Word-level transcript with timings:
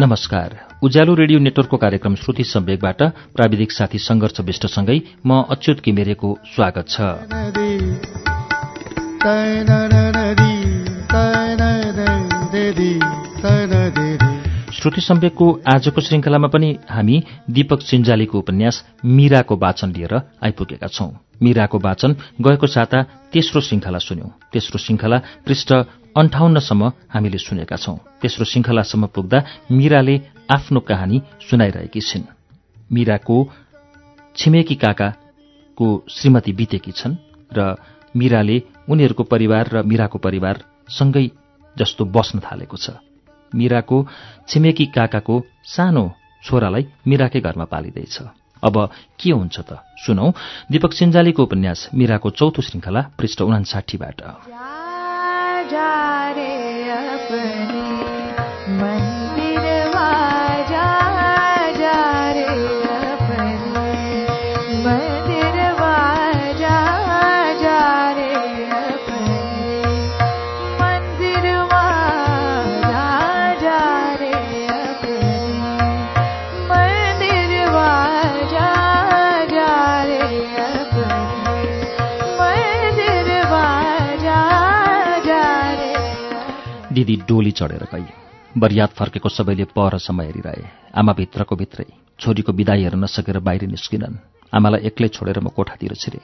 नमस्कार। 0.00 0.78
उज्यालो 0.82 1.14
रेडियो 1.14 1.38
नेटवर्कको 1.38 1.76
कार्यक्रम 1.76 2.14
श्रुति 2.14 2.44
सम्वेकबाट 2.44 3.02
प्राविधिक 3.36 3.72
साथी 3.72 3.98
सङ्घर्ष 3.98 4.40
विष्टसँगै 4.40 5.00
म 5.26 5.42
अच्युत 5.50 5.80
किमेरेको 5.80 6.38
स्वागत 6.46 6.86
छ। 6.88 7.00
श्रुति 14.78 15.00
सम्वेकको 15.00 15.46
आजको 15.66 16.00
श्रृङ्खलामा 16.00 16.48
पनि 16.48 16.68
हामी 16.88 17.16
दीपक 17.50 17.80
सिन्जालीको 17.82 18.38
उपन्यास 18.38 18.76
मीराको 19.04 19.56
वाचन 19.56 19.90
लिएर 19.92 20.14
आइपुगेका 20.14 20.86
छौं। 20.86 21.10
मीराको 21.42 21.78
वाचन 21.78 22.14
गएको 22.40 22.66
साता 22.66 23.02
तेस्रो 23.32 23.60
श्रृङ्खला 23.60 23.98
सुन्यौं। 23.98 24.30
तेस्रो 24.52 24.78
श्रृङ्खला 24.78 25.18
पृष्ठ 25.46 25.72
अन्ठाउन्नसम्म 26.14 26.92
हामीले 27.10 27.38
सुनेका 27.38 27.76
छौं। 27.76 27.96
तेस्रो 28.22 28.44
श्रृङ्खलासम्म 28.44 29.06
पुग्दा 29.10 29.38
मीराले 29.70 30.14
आफ्नो 30.46 30.80
कहानी 30.80 31.22
सुनाइरहेकी 31.42 32.00
छिन्। 32.00 32.30
मीराको 32.92 33.36
छिमेकी 34.36 34.74
काकाको 34.74 35.86
श्रीमती 36.08 36.52
बितेकी 36.52 36.92
छन् 36.92 37.18
र 37.50 37.74
मीराले 38.14 38.62
उनीहरूको 38.88 39.22
परिवार 39.26 39.64
र 39.72 39.82
मीराको 39.82 40.18
परिवार 40.18 40.64
सँगै 40.88 41.26
जस्तो 41.76 42.04
बस्न 42.14 42.38
थालेको 42.46 42.76
छ। 42.76 43.07
मीराको 43.54 44.06
छिमेकी 44.48 44.86
काकाको 44.86 45.42
सानो 45.64 46.14
छोरालाई 46.44 46.86
मीराकै 47.06 47.40
घरमा 47.40 47.64
पालिँदैछ। 47.64 48.18
अब 48.64 48.90
के 49.20 49.30
हुन्छ 49.30 49.60
त? 49.60 49.78
सुनौ 50.06 50.32
दीपक 50.72 50.92
सिन्जालीको 50.92 51.42
उपन्यास 51.42 51.88
मीराको 51.94 52.30
चौथो 52.30 52.62
श्रृङ्खला 52.62 53.00
पृष्ठ 53.18 53.42
उनासाठीबाट 53.42 54.22
दिदी 87.08 87.24
डोली 87.28 87.50
चढेर 87.50 87.84
गई 87.92 88.04
बरियात 88.58 88.90
फर्केको 88.92 89.28
सबैले 89.28 89.64
परसम्म 89.64 90.20
हेरिरहे। 90.20 90.64
आमा 90.94 91.12
भित्रको 91.12 91.56
भित्रै 91.56 91.86
छोरीको 92.20 92.52
विदाई 92.52 92.82
हेर्न 92.82 93.04
नसकेर 93.04 93.38
बाहिर 93.40 93.62
निस्किनन्। 93.64 94.16
आमालाई 94.52 94.80
एक्लै 94.84 95.08
छोडेर 95.08 95.40
म 95.40 95.48
कोठातिर 95.48 95.94
छिरे। 95.94 96.20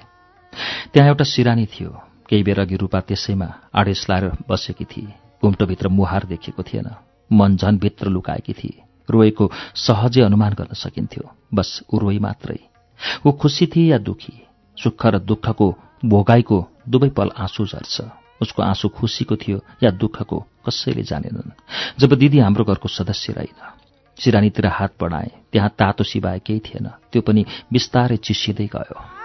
त्यहाँ 0.93 1.09
एउटा 1.09 1.25
सिरानी 1.25 1.67
थियो। 1.67 1.91
केही 2.29 2.43
बेर 2.43 2.61
अघि 2.61 2.77
रूपा 2.77 3.01
त्यसैमा 3.01 3.49
आडेस 3.75 4.07
लाएर 4.11 4.25
बसेकी 4.49 4.85
थिए। 4.85 5.13
घुम्टोभित्र 5.41 5.89
मुहार 5.89 6.25
देखिएको 6.25 6.63
थिएन। 6.63 6.89
मन 7.33 7.57
भित्र 7.81 8.09
लुकाएकी 8.09 8.53
थिए। 8.53 8.83
रोएको 9.11 9.51
सहजै 9.75 10.21
अनुमान 10.21 10.53
गर्न 10.53 10.75
सकिन्थ्यो। 10.75 11.25
बस 11.55 11.81
ऊ 11.95 11.99
रोई 11.99 12.19
मात्रै। 12.19 12.59
ऊ 13.27 13.33
खुसी 13.33 13.67
थिए 13.67 13.91
या 13.91 13.99
दुखी? 13.99 14.37
सुख 14.77 15.07
र 15.07 15.19
दुःखको 15.19 15.69
भोगाईको 16.05 16.59
दुवै 16.89 17.09
पल 17.09 17.31
आँसु 17.39 17.67
झर्छ। 17.67 18.24
उसको 18.43 18.63
आँसु 18.63 18.89
खुसीको 18.89 19.37
थियो 19.37 19.59
या 19.83 19.91
दुःखको 19.91 20.39
कसैले 20.67 21.03
जानेनन्। 21.03 21.51
जब 21.99 22.15
दिदी 22.15 22.39
हाम्रो 22.39 22.65
घरको 22.65 22.89
सदस्य 22.89 23.33
रहेन 23.33 23.61
सिरानीतिर 24.19 24.67
हात 24.67 24.93
बढाए 25.01 25.31
त्यहाँ 25.53 25.71
तातो 25.79 26.05
सिवाए 26.05 26.39
केही 26.39 26.61
थिएन 26.61 26.87
त्यो 27.13 27.23
पनि 27.23 27.45
बिस्तारै 27.73 28.17
चिसिँदै 28.17 28.67
गयो। 28.67 29.24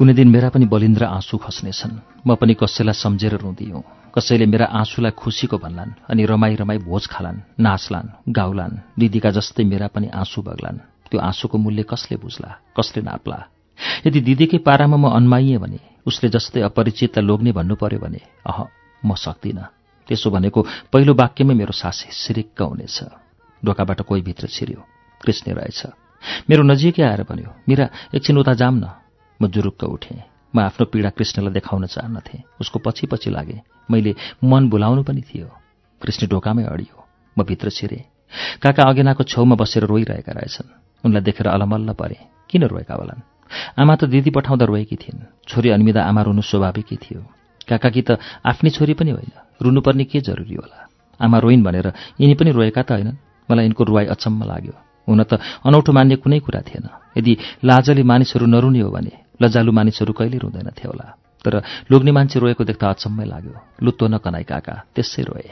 कुनै 0.00 0.16
दिन 0.16 0.28
मेरा 0.32 0.48
पनि 0.48 0.64
बलिन्द्र 0.64 1.04
आँसु 1.12 1.36
खस्नेछन्। 1.44 2.24
म 2.24 2.32
पनि 2.40 2.56
कसैलाई 2.56 2.96
सम्झेर 3.04 3.36
रुँदियौँ। 3.36 3.84
कसैले 4.16 4.46
मेरा 4.48 4.66
आँसुलाई 4.80 5.12
खुसीको 5.12 5.56
भन्लान् 5.60 5.92
अनि 6.08 6.24
रमाई 6.24 6.54
रमाई 6.56 6.78
भोज 6.88 7.04
खालान् 7.12 7.44
नाच्लान् 7.60 8.32
गाउलान् 8.32 8.80
दिदीका 8.96 9.30
जस्तै 9.36 9.64
मेरा 9.68 9.92
पनि 9.92 10.08
आँसु 10.08 10.40
बग्लान्। 10.40 10.78
त्यो 11.12 11.20
आँसुको 11.20 11.56
मूल्य 11.60 11.82
कसले 11.84 12.16
बुझ्ला 12.16 12.50
कसले 12.80 13.00
नाप्ला? 13.04 13.38
यदि 14.08 14.20
दिदीकै 14.24 14.58
पारामा 14.64 14.96
म 14.96 15.04
अन्माइएँ 15.20 15.60
भने 15.60 15.80
उसले 16.08 16.32
जस्तै 16.32 16.64
अपरिचितलाई 16.64 17.26
लोग्ने 17.28 17.52
भन्नु 17.52 17.76
पर्यो 17.76 18.00
भने 18.00 18.20
अह 18.48 18.58
म 19.04 19.10
सक्दिनँ। 19.20 19.68
त्यसो 20.08 20.28
भनेको 20.32 20.60
पहिलो 20.88 21.12
वाक्यमै 21.12 21.54
मेरो 21.60 21.76
सास 21.76 22.08
सिरिक्क 22.08 22.56
हुनेछ। 22.56 22.98
ढोकाबाट 23.62 24.00
कोही 24.08 24.22
भित्र 24.24 24.48
छिर्यो। 24.48 24.80
कृष्ण 25.20 25.52
रहेछ 25.60 25.80
मेरो 26.48 26.62
नजिकै 26.64 27.04
आएर 27.04 27.22
भन्यो 27.28 27.50
मेरा 27.68 27.84
एकछिन 28.16 28.40
उता 28.40 28.56
जाम 28.56 28.80
न। 28.80 28.96
म 29.42 29.46
जुरुक्क 29.46 29.84
उठेँ। 29.84 30.22
म 30.54 30.60
आफ्नो 30.60 30.86
पीडा 30.86 31.10
कृष्णलाई 31.10 31.52
देखाउन 31.52 31.86
चाहन्नथेँ। 31.86 32.42
उसको 32.60 32.78
पछि 32.78 33.06
पछि 33.06 33.30
लागे 33.30 33.60
मैले 33.90 34.14
मन 34.44 34.68
बोलाउनु 34.68 35.02
पनि 35.02 35.20
थियो। 35.20 35.48
कृष्ण 36.02 36.26
ढोकामै 36.26 36.64
अडियो। 36.64 36.96
म 37.38 37.44
भित्र 37.44 37.70
छिरेँ। 37.70 38.04
काका 38.62 38.82
अगेनाको 38.82 39.24
छेउमा 39.24 39.54
बसेर 39.56 39.84
रोइरहेका 39.84 40.32
रहेछन्। 40.32 40.68
उनलाई 41.04 41.22
देखेर 41.22 41.46
अलमल्ल 41.46 41.92
परे 41.92 42.18
किन 42.50 42.64
रोएका 42.64 42.94
होलान्? 42.94 43.20
आमा 43.78 43.94
त 43.96 44.04
दिदी 44.04 44.30
पठाउँदा 44.30 44.64
रोएकी 44.64 44.96
थिइन्। 44.96 45.26
छोरी 45.48 45.68
अन्मिदा 45.70 46.00
आमा 46.04 46.22
रुनु 46.22 46.42
स्वाभाविकै 46.42 46.96
थियो। 46.96 47.20
काकाकी 47.68 48.02
त 48.02 48.10
आफ्नै 48.44 48.70
छोरी 48.70 48.94
पनि 48.94 49.10
होइन। 49.10 49.32
रुनुपर्ने 49.62 50.04
के 50.04 50.20
जरुरी 50.20 50.54
होला? 50.54 50.78
आमा 51.20 51.38
रोइन् 51.38 51.64
भनेर 51.64 51.86
यिनी 52.20 52.34
पनि 52.34 52.50
रोएका 52.50 52.82
त 52.82 52.90
होइनन्? 52.92 53.16
मलाई 53.50 53.64
यिनको 53.64 53.84
रुवाई 53.84 54.06
अचम्म 54.06 54.44
लाग्यो। 54.44 54.74
हुन 55.08 55.22
त 55.22 55.40
अनौठो 55.66 55.92
मान्ने 55.92 56.16
कुनै 56.16 56.38
कुरा 56.38 56.60
थिएन। 56.60 56.86
यदि 57.18 57.32
लाजले 57.64 58.02
मानिसहरू 58.02 58.46
नरुने 58.46 58.80
हो 58.80 58.90
भने 58.90 59.29
लजालु 59.42 59.72
मानिसहरू 59.72 60.12
कहिले 60.12 60.38
रुँदैनथे 60.38 60.88
होला। 60.88 61.16
तर 61.44 61.62
लोग्ने 61.90 62.12
मान्छे 62.12 62.40
रोएको 62.40 62.64
देख्दा 62.64 62.90
अचम्मै 62.90 63.24
लाग्यो। 63.24 63.56
लुत्तो 63.82 64.06
नकनाई 64.06 64.42
काका 64.42 64.74
त्यसै 64.94 65.22
रोए। 65.22 65.48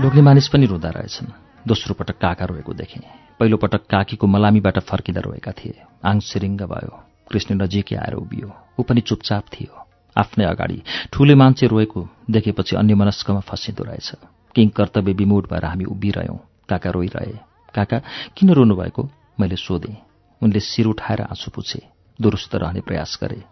लोग्ने 0.00 0.22
मानिस 0.22 0.48
पनि 0.48 0.66
रुँदा 0.66 0.90
रहेछन्। 0.90 1.26
दोस्रो 1.66 1.94
पटक 1.94 2.18
काका 2.18 2.44
रोएको 2.44 2.72
देखेँ 2.72 3.02
पहिलो 3.40 3.56
पटक 3.56 3.86
काकीको 3.90 4.26
मलामीबाट 4.26 4.78
फर्किँदा 4.78 5.20
रोएका 5.20 5.52
थिए। 5.52 5.82
आङ 6.04 6.20
सिरिङ्ग 6.20 6.62
भयो। 6.62 6.92
कृष्ण 7.30 7.54
नजिकै 7.54 7.96
आएर 7.96 8.14
उभियो। 8.14 8.48
ऊ 8.78 8.82
पनि 8.82 9.00
चुपचाप 9.00 9.44
थियो। 9.52 9.72
आफ्नै 10.16 10.44
अगाडि 10.44 10.82
ठुले 11.12 11.34
मान्छे 11.34 11.66
रोएको 11.66 12.08
देखेपछि 12.30 12.76
अन्य 12.76 12.94
मनस्कमा 12.94 13.40
फसिँदो 13.40 13.84
रहेछ। 13.84 14.12
किङ 14.54 14.68
कर्तव्य 14.68 15.12
विमुड 15.12 15.48
भएर 15.50 15.64
हामी 15.64 15.84
उभिरह्यौँ। 15.84 16.38
काका 16.68 16.90
रोइरहे। 16.90 17.34
काका 17.74 17.98
किन 18.36 18.50
रोनुभएको? 18.50 19.10
मैले 19.40 19.56
सोधेँ। 19.56 19.96
उनले 20.42 20.60
शिर 20.60 20.86
उठाएर 20.86 21.20
आँसु 21.22 21.50
पुछे। 21.50 21.82
दुरुस्त 22.20 22.54
रहने 22.54 22.80
प्रयास 22.80 23.18
गरे। 23.22 23.42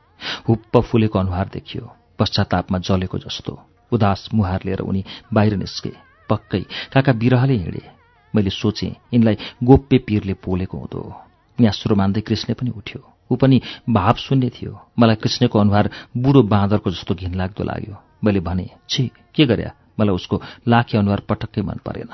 हुप्प 0.49 0.79
फुलेको 0.79 1.19
अनुहार 1.19 1.51
देखियो। 1.53 1.93
पश्चातापमा 2.19 2.79
जलेको 2.79 3.19
जस्तो। 3.19 3.59
उदास 3.93 4.29
मुहार 4.35 4.61
लिएर 4.65 4.81
उनी 4.81 5.05
बाहिर 5.33 5.57
निस्के। 5.57 5.93
पक्कै 6.31 6.65
काका 6.95 7.13
बिरहले 7.13 7.57
हिँडे। 7.57 7.94
मैले 8.35 8.51
सोचेँ 8.51 8.91
यिनलाई 9.15 9.37
गोप्य 9.65 9.99
पिरले 9.99 10.35
पोलेको 10.35 10.79
हुँदो। 10.79 11.01
न्यास्रो 11.61 11.97
मान्दै 11.97 12.21
कृष्ण 12.21 12.55
पनि 12.55 12.71
उठ्यो। 12.71 13.01
ऊ 13.31 13.37
पनि 13.37 13.61
भाव 13.91 14.15
शून्य 14.15 14.49
थियो। 14.49 14.81
मलाई 14.99 15.17
कृष्णको 15.17 15.59
अनुहार 15.59 15.91
बुढो 16.17 16.43
बाँदरको 16.43 16.91
जस्तो 16.91 17.15
घिनलाग्दो 17.15 17.65
लाग्यो। 17.65 17.97
मैले 18.25 18.41
भने 18.41 18.71
छि 18.89 19.11
के 19.35 19.47
गर्या? 19.47 19.73
मलाई 20.01 20.15
उसको 20.15 20.43
लाखे 20.69 20.99
अनुहार 20.99 21.21
पटक्कै 21.29 21.63
मन 21.63 21.79
परेन। 21.87 22.11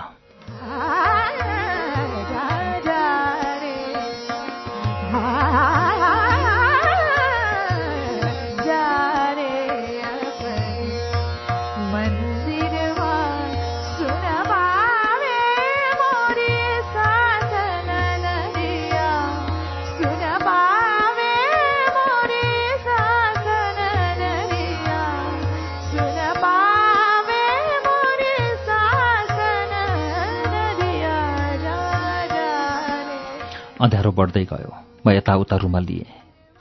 अँध्यारो 33.90 34.10
बढ्दै 34.14 34.44
गयो। 34.46 34.70
म 35.02 35.10
यताउता 35.10 35.56
रुमा 35.66 35.80
लिएँ। 35.82 36.06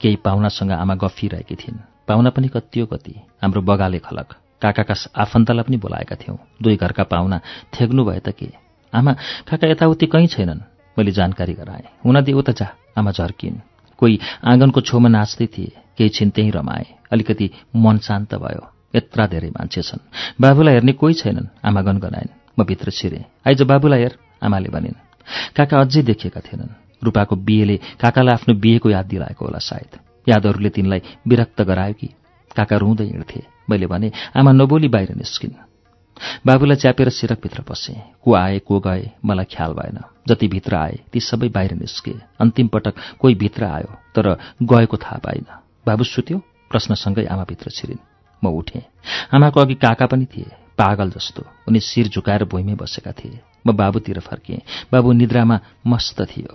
केही 0.00 0.16
पाहुनासँग 0.18 0.70
आमा 0.74 0.94
गफिरहेकी 0.98 1.54
थिइन्। 1.54 1.78
पाहुना 2.02 2.30
पनि 2.34 2.48
कति 2.50 2.82
कति। 2.90 3.14
हाम्रो 3.38 3.62
बगाले 3.62 3.98
खलक। 4.02 4.28
काकाका 4.58 4.94
आफन्तलाई 5.14 5.62
पनि 5.62 5.76
बोलाएका 5.78 6.16
थियौँ। 6.18 6.38
दुई 6.58 6.74
घरका 6.74 7.04
पाहुना 7.06 7.38
थेग्नु 7.70 8.02
भए 8.02 8.18
त 8.18 8.34
के? 8.34 8.50
आमा 8.92 9.12
काका 9.46 9.66
यताउति 9.70 10.06
कहीँ 10.10 10.26
छैनन्। 10.26 10.60
मैले 10.98 11.10
जानकारी 11.14 11.54
गराएँ। 11.54 11.86
हुन 12.02 12.20
दिए 12.26 12.34
उता 12.34 12.52
जा। 12.58 12.66
आमा 12.98 13.10
झर्किन्। 13.14 13.62
कोही 13.94 14.18
आँगनको 14.50 14.80
छेउमा 14.90 15.08
नाच्दै 15.14 15.46
थिए। 15.46 15.70
केही 15.94 16.10
छिन 16.10 16.30
त्यहीँ 16.34 16.50
रमाए। 16.50 16.86
अलिकति 17.14 17.46
मन 17.78 17.98
शान्त 18.02 18.34
भयो। 18.34 18.66
यत्रा 18.90 19.26
धेरै 19.30 19.50
मान्छे 19.54 19.82
छन्। 19.86 20.02
बाबुलाई 20.40 20.74
हेर्ने 20.74 20.92
कोही 20.98 21.14
छैनन्। 21.14 21.46
आमा 21.62 21.80
गनगनाइन्। 21.86 22.34
म 22.58 22.66
भित्र 22.66 22.90
छिरेँ। 22.90 23.24
आइज 23.46 23.62
बाबुलाई 23.62 24.02
हेर 24.02 24.18
आमाले 24.42 24.68
भनिन्। 24.74 25.02
काका 25.56 25.80
अझै 25.80 26.02
देखिएका 26.02 26.42
थिएनन्। 26.42 26.89
रूपाको 27.04 27.36
बिहेले 27.36 27.76
काकालाई 28.00 28.34
आफ्नो 28.34 28.54
बिहेको 28.54 28.90
याद 28.90 29.06
दिलाएको 29.06 29.44
होला 29.44 29.58
सायद। 29.58 29.98
यादहरूले 30.28 30.68
तिनलाई 30.68 31.02
विरक्त 31.28 31.62
गरायो 31.62 31.94
कि 31.94 32.08
काका 32.56 32.76
रुँदै 32.76 33.04
हिँड्थे। 33.04 33.42
मैले 33.70 33.86
भने 33.86 34.12
आमा 34.36 34.52
नबोली 34.52 34.88
बाहिर 34.88 35.14
निस्किन्। 35.14 35.54
बाबुलाई 36.46 36.76
च्यापेर 36.76 37.08
सिरकभित्र 37.08 37.62
पसे। 37.62 37.94
को 38.24 38.34
आए 38.34 38.58
को 38.58 38.80
गए 38.80 39.10
मलाई 39.24 39.44
ख्याल 39.44 39.72
भएन। 39.72 39.98
जति 40.28 40.48
भित्र 40.48 40.76
आए 40.76 40.98
ती 41.12 41.20
सबै 41.20 41.48
बाहिर 41.48 41.72
निस्के। 41.74 42.14
अन्तिम 42.40 42.68
पटक 42.68 42.94
कोही 43.20 43.34
भित्र 43.34 43.64
आयो 43.64 43.94
तर 44.14 44.36
गएको 44.62 44.96
थाहा 44.96 45.18
पाइन। 45.24 45.46
बाबु 45.86 46.04
सुत्यो 46.04 46.38
प्रश्नसँगै 46.70 47.24
आमाभित्र 47.24 47.70
छिरिन्। 47.70 48.04
म 48.44 48.48
उठेँ। 48.48 48.82
आमाको 49.34 49.60
अघि 49.60 49.74
काका 49.74 50.06
पनि 50.06 50.24
थिए 50.24 50.50
पागल 50.78 51.10
जस्तो। 51.10 51.44
उनी 51.68 51.80
शिर 51.80 52.08
झुकाएर 52.08 52.44
भुइँमै 52.44 52.74
बसेका 52.74 53.12
थिए। 53.12 53.40
म 53.66 53.72
बाबुतिर 53.72 54.20
फर्किएँ। 54.20 54.60
बाबु 54.92 55.12
निद्रामा 55.12 55.60
मस्त 55.86 56.20
थियो। 56.22 56.52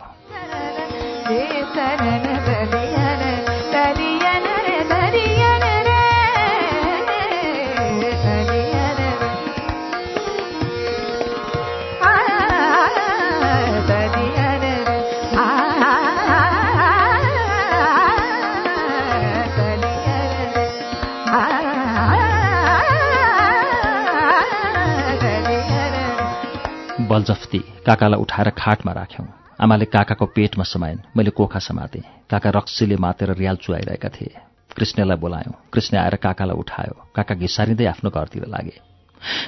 बलजफ्ती 27.10 27.60
काकालाई 27.86 28.20
उठाएर 28.20 28.50
खाटमा 28.50 28.92
राख्यौँ। 28.92 29.45
आमाले 29.62 29.86
काकाको 29.86 30.26
पेटमा 30.26 30.64
समाइन्। 30.64 31.00
मैले 31.18 31.30
कोखा 31.30 31.60
समातेँ। 31.60 32.02
काका 32.30 32.50
रक्सीले 32.50 32.96
मातेर 32.96 33.34
रियाल 33.34 33.56
चुहाइरहेका 33.56 34.10
थिए। 34.10 34.36
कृष्णलाई 34.76 35.18
बोलायौँ। 35.18 35.54
कृष्ण 35.74 35.98
आएर 35.98 36.16
काकालाई 36.16 36.58
उठायो। 36.58 37.08
काका 37.16 37.36
घिसारिँदै 37.36 37.86
आफ्नो 37.86 38.10
घरतिर 38.10 38.46
लागे। 38.48 38.82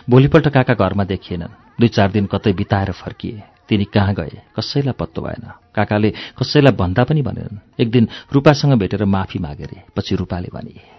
भोलिपल्ट 0.09 0.47
काका 0.47 0.73
घरमा 0.73 1.03
देखिएनन्। 1.03 1.79
दुई 1.79 1.87
चार 1.87 2.11
दिन 2.11 2.25
कतै 2.25 2.53
बिताएर 2.53 2.91
फर्किए। 2.91 3.43
तिनी 3.69 3.83
कहाँ 3.83 4.13
गए? 4.15 4.41
कसैलाई 4.55 4.93
पत्तो 4.93 5.21
भएन। 5.21 5.51
काकाले 5.75 6.09
कसैलाई 6.39 6.71
भन्दा 6.71 7.03
पनि 7.03 7.21
भनेनन्। 7.21 7.59
एक 7.79 7.91
दिन 7.91 8.07
रूपासँग 8.33 8.79
भेटेर 8.79 9.05
माफी 9.05 9.39
मागे 9.39 9.83
पछि 9.95 10.15
रूपाले 10.15 10.47
भने 10.53 10.96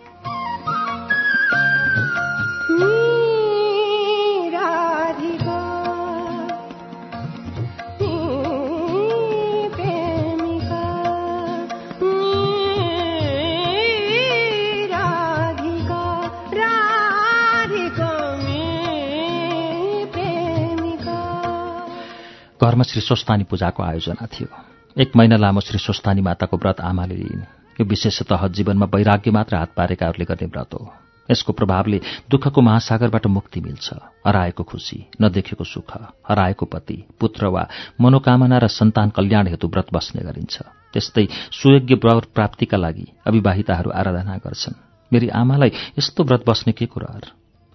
घरमा 22.62 22.82
श्री 22.82 23.00
स्वस्तानी 23.00 23.44
पूजाको 23.44 23.82
आयोजना 23.82 24.26
थियो। 24.26 24.48
एक 24.96 25.16
महिना 25.16 25.36
लामो 25.36 25.60
श्री 25.60 25.78
स्वस्तानी 25.78 26.20
माताको 26.20 26.56
व्रत 26.56 26.80
आमाले 26.80 27.14
लिइन्। 27.14 27.42
यो 27.78 27.84
विशेषतः 27.86 28.46
जीवनमा 28.48 28.86
वैराग्य 28.86 29.30
मात्र 29.30 29.56
हात 29.56 29.70
पारेकाहरूले 29.76 30.24
गर्ने 30.24 30.46
व्रत 30.46 30.74
हो। 30.74 30.90
यसको 31.30 31.52
प्रभावले 31.52 32.00
दुःखको 32.30 32.60
महासागरबाट 32.60 33.26
मुक्ति 33.26 33.60
मिल्छ। 33.60 33.94
हराएको 34.26 34.62
खुसी 34.64 35.06
नदेखेको 35.22 35.64
सुख 35.64 35.92
हराएको 36.28 36.66
पति 36.66 37.04
पुत्र 37.20 37.46
वा 37.46 37.68
मनोकामना 38.00 38.58
र 38.58 38.66
सन्तान 38.66 39.10
कल्याण 39.10 39.46
हेतु 39.46 39.68
व्रत 39.68 39.94
बस्ने 39.94 40.22
गरिन्छ। 40.26 40.62
त्यस्तै 40.92 41.28
सुयोग्य 41.52 41.94
व्रत 41.94 42.26
प्राप्तिका 42.34 42.76
लागि 42.76 43.06
अविवाहिताहरू 43.26 43.90
आराधना 43.90 44.36
गर्छन्। 44.36 44.74
मेरी 45.12 45.28
आमालाई 45.30 45.70
यस्तो 45.98 46.24
व्रत 46.24 46.42
बस्ने 46.48 46.72
के 46.72 46.86
कुरा 46.86 47.20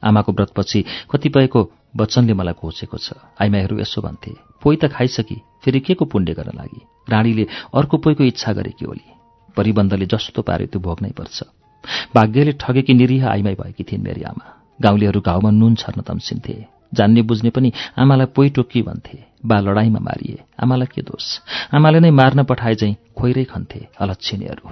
आमाको 0.03 0.31
व्रतपछि 0.31 0.85
कतिपयको 1.11 1.61
वचनले 1.93 2.33
मलाई 2.33 2.53
घोचेको 2.57 2.97
छ। 2.97 3.13
आइमाईहरू 3.41 3.79
यसो 3.79 4.01
भन्थे 4.01 4.31
पोइ 4.61 4.75
त 4.75 4.89
खाइसकी 4.89 5.37
फेरि 5.63 5.79
के 5.79 5.93
को 5.93 6.05
पुण्य 6.05 6.33
गर्न 6.33 6.57
लागि? 6.57 6.81
रानीले 7.09 7.45
अर्को 7.73 7.97
पोइको 7.97 8.23
इच्छा 8.23 8.51
गरेकी 8.53 8.85
होली 8.85 9.07
परिबन्धले 9.57 10.05
जस्तो 10.05 10.41
पारे 10.41 10.65
त्यो 10.65 10.81
भोग्नै 10.81 11.11
पर्छ। 11.13 11.43
भाग्यले 12.15 12.51
ठगेकी 12.57 12.93
निरीह 12.93 13.27
आइमाई 13.29 13.55
भएकी 13.55 13.83
थिइन् 13.83 14.03
मेरी 14.03 14.23
आमा। 14.23 14.45
गाउँलेहरू 14.81 15.19
घाउमा 15.21 15.51
नुन 15.51 15.75
छर्न 15.75 16.01
तम्सिन्थे। 16.01 16.55
जान्ने 16.93 17.21
बुझ्ने 17.21 17.49
पनि 17.49 17.69
आमालाई 17.97 18.25
पोइ 18.35 18.49
टोकी 18.49 18.81
भन्थे। 18.81 19.17
बा 19.45 19.59
लडाईँमा 19.59 19.99
मारिए। 19.99 20.39
आमालाई 20.63 20.87
के 20.95 21.01
दोष? 21.01 21.25
आमाले 21.75 21.99
नै 21.99 22.11
मार्न 22.11 22.43
पठाए 22.49 22.75
चाहिँ 22.75 22.95
खोइरै 23.17 23.43
खन्थे 23.43 23.87
अलच्छिनेहरू 23.99 24.65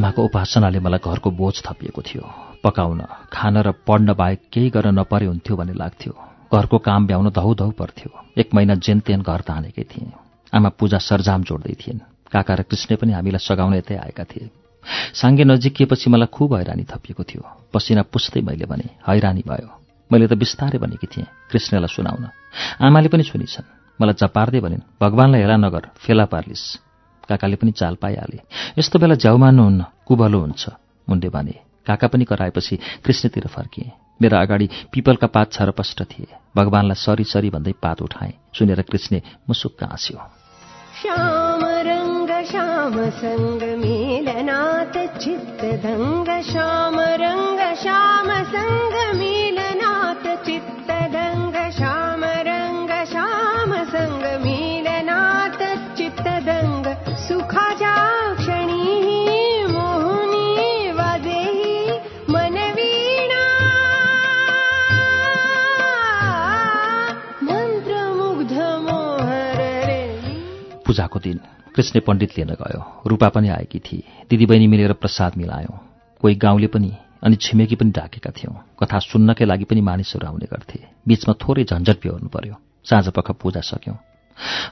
आमाको 0.00 0.24
उपासनाले 0.24 0.80
मलाई 0.80 1.04
घरको 1.04 1.28
बोझ 1.30 1.56
थपिएको 1.60 2.00
थियो। 2.00 2.24
पकाउन 2.64 3.00
खान 3.28 3.56
र 3.60 3.68
पढ्न 3.84 4.16
बाहेक 4.16 4.40
केही 4.48 4.68
गर्न 4.72 4.96
नपरे 4.96 5.26
हुन्थ्यो 5.28 5.56
भन्ने 5.60 5.76
लाग्थ्यो। 5.76 6.12
घरको 6.48 6.76
काम 6.80 7.06
भ्याउन 7.06 7.28
धौ 7.28 7.52
धौ 7.54 7.70
पर्थ्यो। 7.76 8.08
एक 8.40 8.48
महिना 8.56 8.74
जेनतेन 8.80 9.20
घर 9.20 9.40
तानेकै 9.44 9.84
थिएँ। 9.84 10.08
आमा 10.56 10.68
पूजा 10.72 10.98
सरजाम 11.04 11.44
जोड्दै 11.44 11.76
थिइन् 11.76 12.00
काका 12.32 12.54
र 12.54 12.60
कृष्ण 12.64 12.96
पनि 12.96 13.12
हामीलाई 13.12 13.44
सघाउन 13.44 13.74
यतै 13.76 13.96
आएका 14.00 14.24
थिए। 14.24 14.48
साङ्गे 15.20 15.44
नजिकिएपछि 15.44 16.08
मलाई 16.08 16.32
खुब 16.32 16.54
हैरानी 16.56 16.84
थपिएको 16.88 17.22
थियो। 17.28 17.44
पसिना 17.68 18.02
पुस्दै 18.08 18.40
मैले 18.40 18.64
भने 18.64 19.04
हैरानी 19.04 19.44
भयो। 19.44 19.68
मैले 20.08 20.26
त 20.26 20.34
बिस्तारै 20.40 20.80
भनेकी 20.80 21.06
थिएँ 21.12 21.28
कृष्णलाई 21.52 21.92
सुनाउन। 21.92 22.24
आमाले 22.88 23.08
पनि 23.12 23.22
सुनिछन्। 23.28 23.68
मलाई 24.00 24.16
चपार्दै 24.16 24.60
भनिन् 24.64 24.86
भगवान्लाई 24.96 25.40
हेला 25.44 25.56
नगर 25.60 25.92
फेला 26.00 26.24
पार्लिस। 26.24 26.89
काकाले 27.30 27.56
पनि 27.56 27.72
चाल 27.72 27.94
पाइहाले। 27.94 28.38
यस्तो 28.78 28.98
बेला 28.98 29.14
झ्याउ 29.14 29.36
मान्नुहुन्न 29.36 29.84
कुभलो 30.06 30.38
हुन्छ 30.40 30.66
मुन्डे 31.08 31.28
भने। 31.28 31.54
काका 31.86 32.08
पनि 32.08 32.24
कराएपछि 32.24 32.78
कृष्णतिर 33.04 33.46
फर्किए। 33.46 33.90
मेरो 34.22 34.36
अगाडि 34.36 34.68
पिपलका 34.92 35.26
पात 35.26 35.52
छरपष्ट 35.52 36.02
थिए। 36.02 36.26
भगवान्लाई 36.56 36.94
सरी 36.94 37.24
सरी 37.24 37.50
भन्दै 37.50 37.72
पात 37.82 38.02
उठाए। 38.02 38.34
सुनेर 38.54 38.82
कृष्ण 38.82 39.20
मुसुक्क 39.48 39.84
हाँस्यो। 39.84 40.18
श्याम 41.02 41.60
रङ्ग 41.64 42.30
श्याम 42.44 42.94
सङ्ग 43.10 43.62
मेलनाथ 43.82 44.94
चित्त 45.18 45.60
दङ्ग। 45.86 46.28
श्याम 46.42 47.00
रङ्ग 47.00 47.60
श्याम 47.74 48.28
सङ्ग 48.44 48.94
मेलनाथ 49.18 50.24
चित्त 50.44 50.90
पूजाको 70.90 71.18
दिन 71.22 71.38
कृष्ण 71.76 72.00
पण्डित 72.02 72.30
लिन 72.38 72.48
गयो। 72.50 72.82
रूपा 73.06 73.28
पनि 73.28 73.48
आएकी 73.48 73.78
थिए 73.78 74.26
दिदीबहिनी 74.30 74.66
मिलेर 74.66 74.92
प्रसाद 74.92 75.32
मिलायौँ। 75.36 75.78
कोही 76.20 76.34
गाउँले 76.34 76.66
पनि 76.66 76.90
अनि 77.22 77.36
छिमेकी 77.36 77.76
पनि 77.76 77.90
ढाकेका 77.90 78.30
थियौँ। 78.30 78.54
कथा 78.80 78.98
सुन्नकै 78.98 79.44
लागि 79.44 79.64
पनि 79.70 79.80
मानिसहरू 79.80 80.26
आउने 80.26 80.46
गर्थे। 80.50 80.78
बीचमा 81.08 81.34
थोरै 81.38 81.64
झन्झट 81.64 81.96
बेहोर्नु 82.02 82.28
पर्यो। 82.28 82.54
साँझ 82.84 83.08
पख 83.08 83.30
पूजा 83.30 83.60
सक्यौँ। 83.60 83.96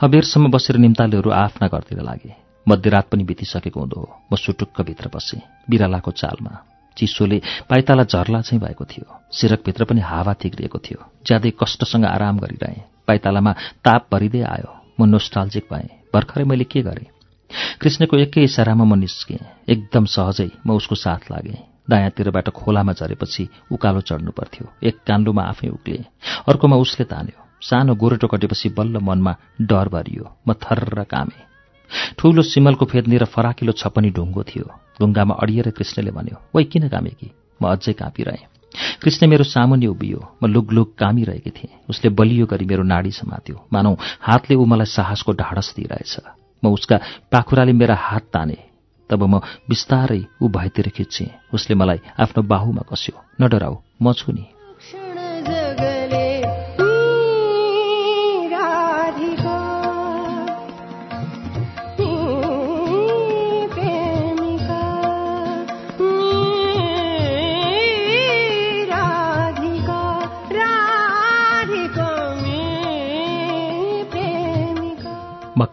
अबेरसम्म 0.03 0.51
बसेर 0.51 0.77
निम्तालेहरू 0.77 1.31
आफ्ना 1.31 1.69
घरतिर 1.69 2.03
लागे। 2.03 2.35
मध्यरात 2.67 3.07
पनि 3.15 3.25
बितिसकेको 3.25 3.81
हुँदो 3.81 4.01
हो। 4.01 4.09
म 4.33 4.37
सुटुक्क 4.37 4.81
भित्र 4.83 5.11
बसेँ। 5.15 5.41
बिरालाको 5.71 6.11
चालमा। 6.11 6.53
चिसोले 6.97 7.39
पाइताला 7.71 8.05
झर्ला 8.05 8.41
चाहिँ 8.41 8.59
भएको 8.59 8.85
थियो। 8.85 9.07
सिरकभित्र 9.31 9.85
पनि 9.85 10.01
हावा 10.01 10.35
थिग्रिएको 10.35 10.79
थियो। 10.79 10.99
ज्यादै 11.27 11.53
कष्टसँग 11.63 12.05
आराम 12.05 12.39
गरिरहेँ। 12.39 13.07
पाइतालामा 13.07 13.53
ताप 13.87 14.07
भरिँदै 14.13 14.43
आयो। 14.43 14.78
म 15.01 15.05
नोस्टाल्जिक 15.05 15.67
भएँ। 15.73 15.89
भर्खरै 16.15 16.45
मैले 16.45 16.65
के 16.65 16.83
गरेँ? 16.83 17.07
कृष्णको 17.81 18.17
एकै 18.17 18.43
इसारामा 18.45 18.85
म 18.85 18.95
निस्केँ। 18.99 19.39
एकदम 19.69 20.05
सहजै 20.05 20.51
म 20.67 20.71
उसको 20.75 20.95
साथ 20.95 21.31
लागेँ। 21.31 21.57
दायाँतिरबाट 21.91 22.49
खोलामा 22.49 22.93
झरेपछि 22.93 23.49
उकालो 23.73 24.01
चढ्नु 24.01 24.31
पर्थ्यो। 24.31 24.67
एक 24.83 24.97
कान्डुमा 25.07 25.43
आफै 25.43 25.69
उक्लिएँ। 25.69 26.05
अर्कोमा 26.49 26.77
उसले 26.77 27.05
तान्यो। 27.05 27.39
सानो 27.63 27.95
गोरेटो 27.95 28.27
कटेपछि 28.27 28.69
बल्ल 28.69 28.99
मनमा 28.99 29.33
डर 29.61 29.89
भरियो। 29.89 30.25
म 30.49 30.53
थर्र 30.53 31.03
कामेँ। 31.05 31.47
ठूलो 32.19 32.43
सिमलको 32.43 32.85
फेदनिर 32.85 33.25
फराकिलो 33.25 33.73
छपनी 33.73 34.11
ढुङ्गो 34.11 34.43
थियो। 34.43 34.67
ढुङ्गामा 35.01 35.35
अडिएर 35.43 35.71
कृष्णले 35.71 36.11
भन्यो 36.11 36.37
वै 36.55 36.65
किन 36.65 36.89
कामेकी? 36.89 37.29
म 37.63 37.65
अझै 37.73 37.93
काँपिरहेँ। 37.93 38.58
कृष्ण 39.03 39.27
मेरो 39.27 39.45
सामुन्य 39.45 39.87
उभियो। 39.87 40.21
म 40.43 40.47
लुगलुग 40.47 40.95
कामिरहेकी 40.99 41.51
थिएँ। 41.51 41.73
उसले 41.91 42.11
बलियो 42.11 42.47
गरी 42.47 42.65
मेरो 42.65 42.83
नाडी 42.83 43.11
समात्यो। 43.11 43.67
मानौ 43.73 43.97
हातले 44.21 44.57
ऊ 44.57 44.65
मलाई 44.65 44.87
साहसको 44.87 45.33
ढाडस 45.33 45.73
दिइरहेछ। 45.77 46.17
म 46.65 46.73
उसका 46.73 46.97
पाखुराले 47.33 47.73
मेरा 47.73 47.95
हात 47.95 48.25
ताने। 48.33 48.59
तब 49.11 49.23
म 49.23 49.41
बिस्तारै 49.69 50.23
ऊ 50.43 50.49
भएतिर 50.49 50.89
खिच्चेँ। 50.89 51.29
उसले 51.55 51.77
मलाई 51.77 52.01
आफ्नो 52.21 52.43
बाहुमा 52.43 52.83
कस्यो। 52.93 53.17
न 53.41 53.49
डराउ 53.49 53.75
म 54.03 54.13
छु 54.13 54.33
नि। 54.33 54.58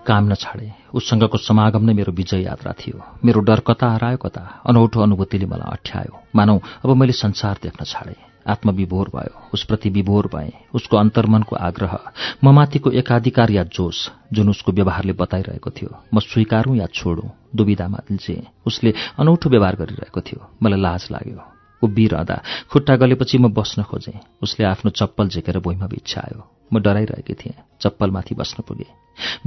काम 0.05 0.31
नछाडे 0.31 0.71
उसँगको 0.93 1.37
समागम 1.37 1.83
नै 1.83 1.93
मेरो 1.93 2.11
विजय 2.13 2.43
यात्रा 2.43 2.71
थियो। 2.71 3.01
मेरो 3.25 3.41
डर 3.41 3.59
कता 3.59 3.87
हरायो 3.89 4.17
कता? 4.17 4.61
अनौठो 4.65 5.01
अनुभूतिले 5.01 5.45
मलाई 5.45 5.71
अठ्यायो। 5.71 6.13
मानौ 6.35 6.59
अब 6.85 6.89
मैले 6.95 7.13
संसार 7.13 7.57
देख्न 7.63 7.85
छाडे। 7.85 8.15
आत्मविभोर 8.47 9.09
भयो। 9.15 9.49
उसप्रति 9.53 9.89
विभोर 9.89 10.29
भएँ। 10.35 10.51
उसको 10.73 10.97
अन्तर्मनको 10.97 11.55
आग्रह। 11.55 11.97
ममाथिको 12.43 12.91
एकाधिकार 12.91 13.51
या 13.51 13.63
जोस 13.63 14.11
जुन 14.33 14.49
उसको 14.49 14.71
व्यवहारले 14.71 15.13
बताइरहेको 15.13 15.69
थियो। 15.69 15.89
म 16.13 16.19
स्वीकारौँ 16.19 16.75
या 16.75 16.85
छोडौँ? 16.85 17.29
दुविधामा 17.55 17.97
दिल्चे 17.97 18.43
उसले 18.65 18.93
अनौठो 19.19 19.49
व्यवहार 19.49 19.75
गरिरहेको 19.75 20.21
थियो। 20.21 20.49
मलाई 20.63 20.81
लाज 20.81 21.07
लाग्यो। 21.11 21.54
उभिरहँदा 21.85 22.37
खुट्टा 22.71 22.95
गलेपछि 22.95 23.37
म 23.37 23.53
बस्न 23.53 23.83
खोजेँ। 23.83 24.17
उसले 24.43 24.65
आफ्नो 24.65 24.89
चप्पल 24.91 25.27
झेकेर 25.29 25.59
भुइँमा 25.59 25.87
बिछ्यायो 25.87 26.41
म 26.73 26.79
डराइरहेकी 26.81 27.33
थिएँ। 27.33 27.55
चप्पलमाथि 27.81 28.35
बस्न 28.35 28.63
पुगेँ। 28.67 28.91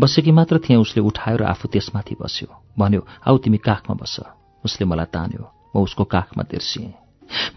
बसेकी 0.01 0.33
मात्र 0.33 0.59
थिएँ। 0.59 0.79
उसले 0.79 1.03
उठायो 1.03 1.37
र 1.37 1.43
आफू 1.45 1.69
त्यसमाथि 1.69 2.15
बस्यो। 2.21 2.49
भन्यो 2.79 3.03
आऊ 3.27 3.37
तिमी 3.39 3.59
काखमा 3.59 3.95
बस। 3.99 4.17
उसले 4.65 4.87
मलाई 4.87 5.11
तान्यो। 5.11 5.45
म 5.77 5.83
उसको 5.83 6.05
काखमा 6.05 6.43
तिर्सिएँ। 6.43 6.93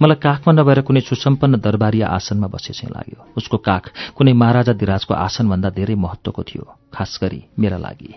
मलाई 0.02 0.20
काखमा 0.20 0.52
नभएर 0.54 0.82
कुनै 0.82 1.00
सुसम्पन्न 1.00 1.60
दरबारी 1.64 2.02
आसनमा 2.02 2.48
बसे 2.48 2.74
चाहिँ 2.74 2.92
लाग्यो। 2.92 3.20
उसको 3.38 3.58
काख 3.58 3.84
कुनै 4.18 4.34
महाराजा 4.34 4.74
दिराजको 4.74 5.14
आसनभन्दा 5.16 5.70
धेरै 5.70 5.96
महत्वको 5.96 6.44
थियो 6.44 6.64
खास 6.94 7.20
गरी 7.24 7.42
मेरा 7.60 7.78
लागि। 7.78 8.12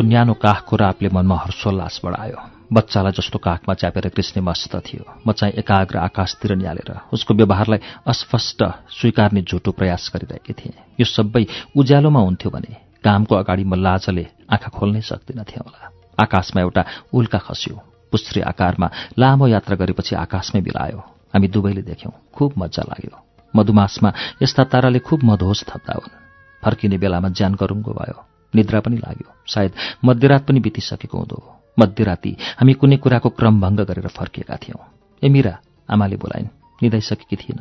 उसको 0.00 0.08
न्यानो 0.08 0.34
काखको 0.34 0.76
रापले 0.76 1.08
मनमा 1.12 1.36
हर्षोल्लास 1.36 2.00
बढायो 2.04 2.40
बच्चालाई 2.72 3.12
जस्तो 3.12 3.38
काखमा 3.38 3.74
च्यापेर 3.74 4.08
कृष्ण 4.08 4.40
मस्त 4.40 4.72
थियो। 4.80 5.04
म 5.26 5.32
चाहिँ 5.32 5.54
एकाग्र 5.60 5.98
आकाशतिर 6.08 6.56
निहालेर 6.56 7.12
उसको 7.12 7.34
व्यवहारलाई 7.34 7.80
अस्पष्ट 8.08 8.60
स्वीकार्ने 8.96 9.42
झुटो 9.42 9.70
प्रयास 9.76 10.10
गरिरहेकी 10.14 10.52
थिएँ। 10.56 10.72
यो 10.96 11.04
सबै 11.04 11.44
उज्यालोमा 11.76 12.20
हुन्थ्यो 12.20 12.50
भने 12.50 12.72
कामको 13.04 13.34
अगाडि 13.36 13.64
म 13.64 13.74
लाजले 13.76 14.24
आँखा 14.48 14.70
खोल्नै 14.72 15.02
सक्दिनथेँ 15.04 15.60
होला। 15.60 15.80
आकाशमा 16.16 16.60
एउटा 16.62 16.82
उल्का 17.12 17.38
खस्यो। 17.44 17.76
पुश्री 18.08 18.40
आकारमा 18.40 18.88
लामो 19.20 19.46
यात्रा 19.52 19.76
गरेपछि 19.76 20.16
आकाशमै 20.16 20.60
बिलायो 20.64 20.98
हामी 21.34 21.48
दुवैले 21.52 21.82
देख्यौँ। 21.84 22.14
खुब 22.32 22.50
मजा 22.56 22.82
लाग्यो। 22.88 23.12
मधुमासमा 23.52 24.10
यस्ता 24.40 24.64
ताराले 24.64 24.98
खुब 25.04 25.20
मधोस 25.28 25.60
थप्दा 25.68 25.92
हुन्। 25.92 26.18
फर्किने 26.62 26.96
बेलामा 26.96 27.28
ज्यान 27.36 27.52
गरुङ्गो 27.60 27.92
भयो। 27.92 28.29
निद्रा 28.54 28.80
पनि 28.80 28.96
लाग्यो। 28.96 29.28
सायद 29.46 29.72
मध्यरात 30.04 30.42
पनि 30.46 30.60
बितिसकेको 30.60 31.18
हुँदो 31.18 31.38
मध्यराती 31.78 32.36
हामी 32.60 32.72
कुनै 32.74 32.96
कुराको 32.96 33.28
क्रमभङ्ग 33.38 33.80
गरेर 33.80 34.08
फर्किएका 34.08 34.56
थियौँ। 34.62 34.82
ए 35.22 35.28
मिरा 35.28 35.54
आमाले 35.88 36.16
बोलाइन् 36.16 36.48
निधाइसकेकी 36.82 37.36
थिएन 37.36 37.60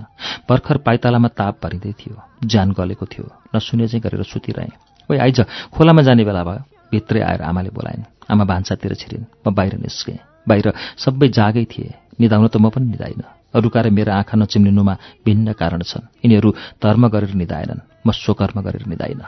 भर्खर 0.49 0.77
पाइतालामा 0.85 1.27
ताप 1.35 1.55
भरिँदै 1.63 1.93
थियो। 1.99 2.15
ज्यान 2.45 2.71
गलेको 2.71 3.05
थियो। 3.05 3.25
नसुने 3.55 3.87
चाहिँ 3.87 4.01
गरेर 4.01 4.23
सुतिरहेँ। 4.23 4.71
ओ 5.09 5.11
आइज 5.19 5.39
खोलामा 5.75 6.01
जाने 6.07 6.23
बेला 6.23 6.43
भयो। 6.43 6.63
भित्रै 6.91 7.21
आएर 7.21 7.41
आमाले 7.41 7.69
बोलाइन् 7.69 8.03
आमा 8.31 8.43
भान्सातिर 8.45 8.93
छिरिन्। 8.95 9.25
म 9.47 9.53
बाहिर 9.53 9.75
निस्केँ। 9.77 10.17
बाहिर 10.47 10.67
सबै 10.97 11.27
जागै 11.29 11.65
थिए। 11.65 11.93
निधाउन 12.19 12.47
त 12.47 12.57
म 12.57 12.69
पनि 12.69 12.85
निधाइन। 12.95 13.21
अरूकारे 13.53 13.89
मेरा 13.89 14.15
आँखा 14.15 14.37
नचिम्लिनुमा 14.37 14.93
भिन्न 15.25 15.53
कारण 15.53 15.81
छन्। 15.83 16.09
यिनीहरू 16.23 16.49
धर्म 16.83 17.07
गरेर 17.13 17.33
निधाएनन्। 17.33 17.81
म 18.07 18.11
स्वकर्म 18.11 18.61
गरेर 18.61 18.85
निधाइन। 18.87 19.21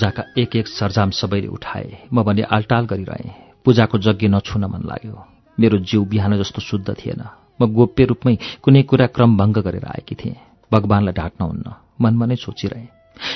पूजाका 0.00 0.24
एक 0.40 0.56
एक 0.56 0.66
सरजाम 0.66 1.10
सबैले 1.12 1.48
उठाए। 1.52 2.08
म 2.08 2.22
भने 2.24 2.42
आलटाल 2.48 2.84
गरिरहेँ। 2.88 3.60
पूजाको 3.64 3.98
यज्ञ 4.00 4.28
नछुन 4.32 4.64
मन 4.64 4.82
लाग्यो। 4.88 5.16
मेरो 5.60 5.78
जिउ 5.84 6.04
बिहान 6.08 6.40
जस्तो 6.40 6.60
शुद्ध 6.64 6.88
थिएन। 6.88 7.20
म 7.60 7.68
गोप्य 7.68 8.04
रूपमै 8.08 8.34
कुनै 8.64 8.82
कुरा 8.88 9.06
क्रमभङ्ग 9.12 9.58
गरेर 9.60 9.84
आएकी 9.84 10.14
थिएँ। 10.16 10.40
भगवान्लाई 10.72 11.12
ढाक्न 11.12 11.40
हुन्न 11.44 11.68
मनमा 12.00 12.26
नै 12.26 12.36
सोचिरहे। 12.36 12.88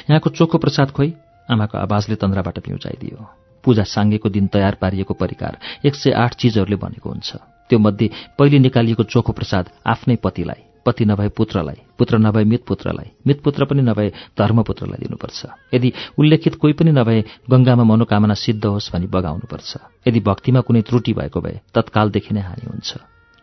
यहाँको 0.09 0.31
चोखो 0.33 0.57
प्रसाद 0.57 0.89
खोइ? 0.97 1.13
आमाको 1.53 1.77
आवाजले 1.85 2.17
तन्द्राबाट 2.17 2.59
पिउजाइदियो 2.65 3.19
पूजा 3.65 3.85
साङ्गेको 3.85 4.29
दिन 4.33 4.47
तयार 4.49 4.75
पारिएको 4.81 5.15
परिकार 5.21 5.85
एक 5.85 5.95
सय 5.95 6.17
आठ 6.17 6.33
चिजहरूले 6.41 6.81
बनेको 6.81 7.09
हुन्छ। 7.13 7.29
त्यो 7.69 7.79
मध्ये 7.79 8.09
पहिले 8.41 8.59
निकालिएको 8.65 9.05
चोखो 9.13 9.33
प्रसाद 9.37 9.65
आफ्नै 9.85 10.17
पतिलाई 10.17 10.74
पति 10.87 11.05
नभए 11.05 11.29
पुत्रलाई 11.29 11.81
पुत्र 11.99 12.19
नभए 12.19 12.45
मितपुत्रलाई 12.45 13.11
मितपुत्र 13.27 13.65
पनि 13.65 13.83
नभए 13.83 14.09
धर्मपुत्रलाई 14.39 14.99
दिनुपर्छ। 15.01 15.41
यदि 15.75 15.93
उल्लेखित 16.19 16.55
कोही 16.55 16.73
पनि 16.73 16.93
नभए 16.93 17.25
गङ्गामा 17.51 17.85
मनोकामना 17.85 18.35
सिद्ध 18.35 18.65
होस् 18.65 18.93
भनी 18.93 19.07
बगाउनुपर्छ। 19.07 19.71
यदि 20.09 20.21
भक्तिमा 20.21 20.61
कुनै 20.61 20.83
त्रुटि 20.83 21.13
भएको 21.15 21.41
भए 21.41 21.61
तत्कालदेखि 21.75 22.35
नै 22.35 22.41
हानि 22.41 22.67
हुन्छ। 22.71 22.91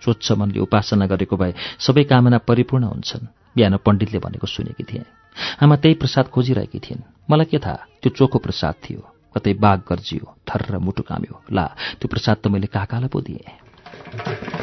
स्वच्छ 0.01 0.31
मनले 0.31 0.60
उपासना 0.60 1.05
गरेको 1.05 1.36
भए 1.38 1.53
सबै 1.79 2.03
कामना 2.10 2.38
परिपूर्ण 2.50 2.83
हुन्छन् 2.93 3.31
बिहान 3.55 3.77
पण्डितले 3.86 4.19
भनेको 4.19 4.48
सुनेकी 4.48 4.83
थिएँ। 4.83 5.05
आमा 5.63 5.75
त्यही 5.81 5.95
प्रसाद 6.01 6.25
खोजिरहेकी 6.33 6.79
थिइन्। 6.79 7.01
मलाई 7.29 7.45
के 7.51 7.60
थाहा? 7.60 7.79
त्यो 8.01 8.10
चोखो 8.17 8.38
प्रसाद 8.39 8.75
थियो। 8.83 9.01
कतै 9.36 9.53
बाघ 9.63 9.79
गर्जियो 9.88 10.25
थर्र 10.43 10.77
मुटु 10.83 11.03
काम्यो 11.07 11.36
ला 11.55 11.65
त्यो 12.00 12.07
प्रसाद 12.12 12.38
त 12.43 12.48
मैले 12.51 12.67
काकालाई 12.67 13.07
पो 13.07 13.19
दिएँ 13.24 14.61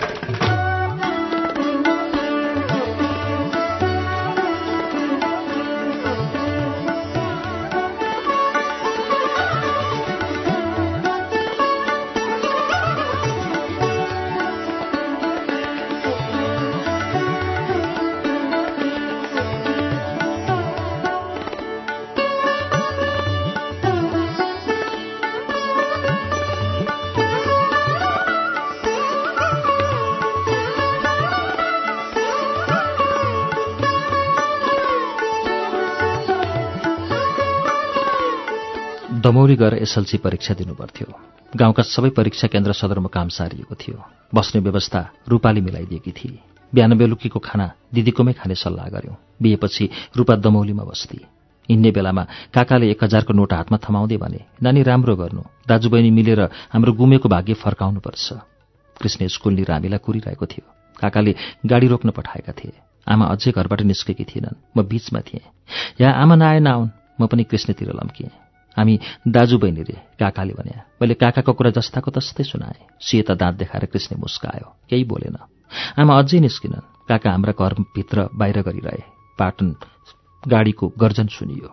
दमौली 39.29 39.57
गएर 39.57 39.75
एसएलसी 39.85 40.19
परीक्षा 40.19 40.55
दिनुपर्थ्यो। 40.55 41.07
गाउँका 41.53 41.83
सबै 41.85 42.11
परीक्षा 42.17 42.49
केन्द्र 42.49 42.73
सदरमुकाम 42.73 43.29
सारिएको 43.29 43.75
थियो। 43.75 43.97
बस्ने 44.33 44.61
व्यवस्था 44.61 45.01
रूपाले 45.29 45.61
मिलाइदिएकी 45.61 46.13
थिए 46.13 46.39
बिहान 46.73 46.97
बेलुकीको 46.97 47.39
खाना 47.39 47.67
दिदीकोमै 47.95 48.33
खाने 48.33 48.55
सल्लाह 48.55 48.89
गर्यौं। 48.89 49.17
बिहेपछि 49.43 49.85
रूपा 50.17 50.35
दमौलीमा 50.37 50.85
बस्ती। 50.85 51.21
हिँड्ने 51.69 51.91
बेलामा 51.91 52.25
काकाले 52.55 52.91
एक 52.91 53.05
हजारको 53.05 53.33
नोट 53.37 53.53
हातमा 53.53 53.79
थमाउँदै 53.85 54.17
भने 54.17 54.41
नानी 54.65 54.83
राम्रो 54.83 55.17
गर्नु। 55.17 55.43
दाजुबहिनी 55.69 56.11
मिलेर 56.11 56.41
हाम्रो 56.73 56.93
गुमेको 56.97 57.29
भाग्य 57.29 57.55
फर्काउनुपर्छ 57.55 58.27
कृष्ण 58.97 59.29
स्कुल 59.29 59.55
नि 59.55 59.63
रामीलाई 59.69 60.01
कुरिरहेको 60.01 60.47
थियो। 60.47 60.67
काकाले 60.97 61.35
गाडी 61.67 61.87
रोक्न 61.87 62.17
पठाएका 62.17 62.53
थिए। 62.57 62.77
आमा 63.07 63.25
अझै 63.29 63.53
घरबाट 63.53 63.81
निस्केकी 63.85 64.25
थिएनन्। 64.25 64.57
म 64.77 64.89
बीचमा 64.89 65.21
थिएँ। 65.21 65.45
यहाँ 66.01 66.15
आमा 66.17 66.35
नआए 66.35 66.61
नआउन्। 66.65 66.89
म 67.21 67.27
पनि 67.29 67.45
कृष्णतिर 67.45 67.93
लम्किएँ। 67.93 68.48
हामी 68.79 68.95
दाजु 69.27 69.59
बहिनी 69.59 69.83
रे 69.83 69.97
काकाले 70.21 70.55
भने 70.55 70.75
मैले 71.03 71.15
काकाको 71.19 71.53
कुरा 71.53 71.71
जस्ताको 71.75 72.11
तस्तै 72.15 72.45
सुनाएँ। 72.47 72.87
सेता 73.03 73.35
दाँत 73.35 73.55
देखाएर 73.59 73.85
कृष्ण 73.91 74.17
मुस्कायो। 74.23 74.67
केही 74.91 75.05
बोलेन। 75.05 75.37
आमा 75.99 76.13
अझै 76.19 76.39
निस्किनन्। 76.47 76.87
काका 77.11 77.31
हाम्रा 77.31 77.53
घरभित्र 77.59 78.29
बाहिर 78.39 78.63
गरिरहे। 78.63 79.03
पाटन 79.39 79.75
गाडीको 80.43 80.87
गर्जन 80.95 81.27
सुनियो। 81.27 81.69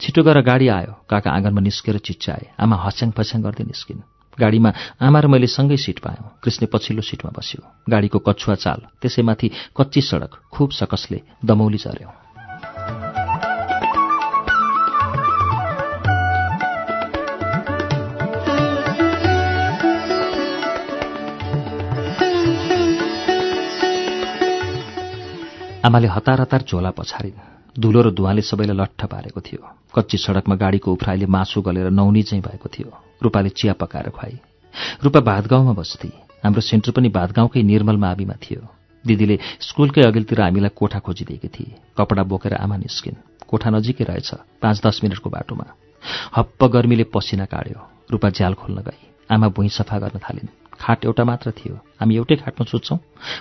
छिटो 0.00 0.22
गएर 0.22 0.40
गाडी 0.44 0.68
आयो। 0.68 0.92
काका 1.08 1.30
आँगनमा 1.32 1.60
निस्केर 1.60 1.98
चिच्चाए 1.98 2.46
आमा 2.60 2.76
हस्याङ 2.84 3.10
फस्याङ 3.16 3.40
गर्दै 3.42 3.64
निस्किन्। 3.64 4.04
गाडीमा 4.38 4.70
आमा 5.00 5.18
र 5.20 5.26
मैले 5.32 5.48
सँगै 5.48 5.76
सिट 5.76 5.98
पायौँ। 6.04 6.28
कृष्ण 6.44 6.66
पछिल्लो 6.72 7.02
सिटमा 7.02 7.32
बस्यो। 7.32 7.60
गाडीको 7.88 8.18
कछुवा 8.28 8.54
चाल 8.64 8.80
त्यसैमाथि 9.00 9.48
कच्ची 9.76 10.00
सडक 10.00 10.32
खुब 10.52 10.70
सकसले 10.80 11.18
दमौली 11.44 11.80
झर्यौँ 11.80 12.21
आमाले 25.84 26.06
हतार 26.06 26.40
हतार 26.40 26.62
झोला 26.62 26.90
पछारिन्। 26.90 27.80
धुलो 27.80 28.02
र 28.02 28.10
धुवाले 28.14 28.42
सबैलाई 28.42 28.76
लट्ठ 28.76 29.04
पारेको 29.04 29.40
थियो। 29.40 29.62
कच्ची 29.94 30.16
सडकमा 30.16 30.54
गाडीको 30.54 30.92
उफ्राइले 30.92 31.26
मासु 31.26 31.62
गलेर 31.62 31.90
नौनी 31.90 32.22
चाहिँ 32.22 32.42
भएको 32.42 32.68
थियो। 32.70 32.90
रूपाले 33.22 33.48
चिया 33.48 33.72
पकाएर 33.72 34.10
खुवाई। 34.14 34.38
रूपा 35.02 35.20
भातगाउँमा 35.20 35.72
बस्थे 35.74 36.08
हाम्रो 36.44 36.60
सेन्टर 36.60 36.92
पनि 36.94 37.08
भातगाउँकै 37.08 37.62
निर्मल 37.62 37.96
माविमा 37.98 38.34
थियो। 38.38 38.62
दिदीले 39.04 39.38
स्कुलकै 39.60 40.02
अघिल्तिर 40.06 40.40
हामीलाई 40.40 40.70
कोठा 40.70 40.98
खोजिदिएकी 41.02 41.48
थिए। 41.48 41.74
कपडा 41.98 42.22
बोकेर 42.22 42.54
आमा 42.54 42.76
निस्किन्। 42.76 43.18
कोठा 43.50 43.70
नजिकै 43.70 44.04
रहेछ। 44.04 44.30
पाँच 44.62 44.86
दस 44.86 45.00
मिनटको 45.02 45.30
बाटोमा। 45.30 45.66
हप्प 46.36 46.64
गर्मीले 46.64 47.04
पसिना 47.10 47.44
काट्यो 47.44 47.80
रूपा 48.10 48.30
झ्याल 48.30 48.54
खोल्न 48.54 48.86
गई। 48.86 49.02
आमा 49.34 49.48
भुइँ 49.48 49.68
सफा 49.68 49.98
गर्न 49.98 50.18
थालिन्। 50.18 50.61
खाट 50.80 51.04
एउटा 51.04 51.24
मात्र 51.24 51.50
थियो। 51.50 51.74
हामी 52.00 52.16
एउटै 52.16 52.36
खाटमा 52.36 52.64
सुत्छौँ। 52.64 52.98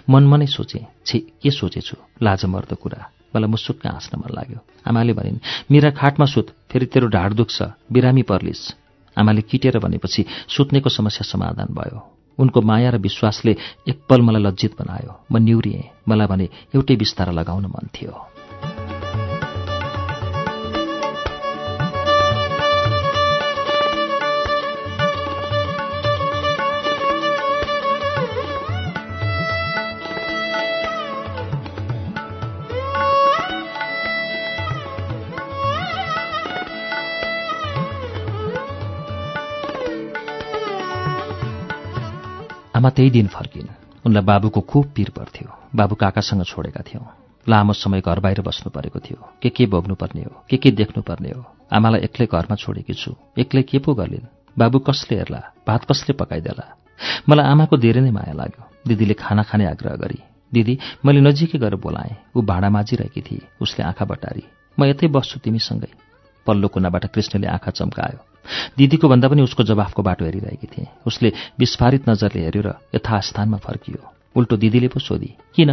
मनमा 0.10 0.38
नै 0.38 0.46
सोचेँ 0.46 0.86
छि 1.06 1.17
के 1.41 1.52
सोचेछु? 1.52 1.96
लाज 2.22 2.46
मर्दो 2.46 2.76
कुरा। 2.76 3.02
मलाई 3.36 3.50
मुसुक्क 3.50 3.88
हाँस्न 3.88 4.20
मन 4.20 4.30
लाग्यो। 4.36 4.60
आमाले 4.88 5.13
भनिन् 5.13 5.39
मेरा 5.72 5.89
खाटमा 5.91 6.26
सुत 6.26 6.48
फेरि 6.72 6.86
तेरो 6.86 7.08
ढाड 7.08 7.34
दुख्छ। 7.34 7.62
बिरामी 7.91 8.24
पर्लिस्। 8.24 8.63
आमाले 9.17 9.41
किटेर 9.41 9.80
भनेपछि 9.80 10.26
सुत्नेको 10.48 10.89
समस्या 10.89 11.24
समाधान 11.24 11.74
भयो। 11.74 12.00
उनको 12.39 12.62
माया 12.62 12.89
र 12.89 12.98
विश्वासले 12.98 13.56
एकपल 13.88 14.22
मलाई 14.22 14.41
लज्जित 14.41 14.76
बनायो। 14.80 15.12
म 15.32 15.38
निउरिएँ 15.38 15.89
मलाई 16.08 16.28
भने 16.28 16.50
एउटै 16.76 16.96
बिस्तारा 16.96 17.32
लगाउन 17.32 17.65
मन 17.65 17.88
थियो। 17.96 18.31
आमा 42.82 42.89
त्यही 42.89 43.10
दिन 43.13 43.28
फर्किन्। 43.30 43.70
उनलाई 44.06 44.24
बाबुको 44.26 44.62
खुब 44.65 44.86
पीर 44.98 45.10
पर्थ्यो। 45.13 45.50
बाबु 45.78 45.96
काकासँग 46.02 46.44
छोडेका 46.50 46.82
थियौँ। 46.82 47.06
लामो 47.46 47.74
समय 47.78 48.02
घर 48.02 48.20
बाहिर 48.20 48.41
बस्नु 48.41 48.74
परेको 48.74 49.00
थियो। 49.06 49.22
के 49.38 49.50
के 49.54 49.65
भोग्नुपर्ने 49.70 50.22
हो? 50.26 50.34
के 50.50 50.58
के 50.58 50.72
देख्नुपर्ने 50.74 51.30
हो? 51.30 51.46
आमालाई 51.70 52.02
एक्लै 52.02 52.26
घरमा 52.26 52.56
छोडेकी 52.58 52.94
छु। 52.98 53.13
एक्लै 53.38 53.62
के 53.70 53.78
पो 53.86 53.94
गर्लिन् 53.94 54.26
बाबु 54.58 54.80
कसले 54.82 55.17
हेर्ला? 55.17 55.41
भात 55.67 55.86
कसले 55.86 56.13
पकाइदेला? 56.17 56.65
मलाई 57.30 57.46
आमाको 57.46 57.78
धेरै 57.78 58.02
नै 58.02 58.12
माया 58.17 58.34
लाग्यो। 58.34 58.63
दिदीले 58.89 59.13
खाना 59.13 59.44
खाने 59.46 59.65
आग्रह 59.70 60.02
गरी 60.02 60.20
दिदी 60.52 60.74
मैले 61.06 61.22
नजिकै 61.22 61.62
गएर 61.62 61.76
बोलाएँ। 61.78 62.34
ऊ 62.34 62.41
भाँडा 62.41 62.70
माझिरहेकी 62.70 63.22
थिए 63.22 63.46
उसले 63.62 63.86
आँखा 63.86 64.06
बटारी। 64.10 64.44
म 64.80 64.89
यतै 64.89 65.06
बस्छु 65.06 65.38
तिमीसँगै। 65.46 65.94
पल्लो 66.50 66.67
कुनाबाट 66.74 67.06
कृष्णले 67.13 67.48
आँखा 67.48 67.72
चम्कायो। 67.78 68.31
दिदीको 68.78 69.08
भन्दा 69.08 69.28
पनि 69.28 69.42
उसको 69.42 69.64
जवाफको 69.64 70.02
बाटो 70.02 70.26
हेरिरहेकी 70.26 70.68
थिएँ। 70.68 70.88
उसले 71.08 71.34
विस्फारित 71.60 72.10
नजरले 72.10 72.42
हेऱ्यो 72.46 72.62
र 72.62 72.70
यथास्थानमा 72.96 73.58
फर्कियो। 73.58 74.02
उल्टो 74.36 74.58
दिदीले 74.58 74.88
पो 74.88 75.00
सोधी 75.00 75.32
किन? 75.56 75.72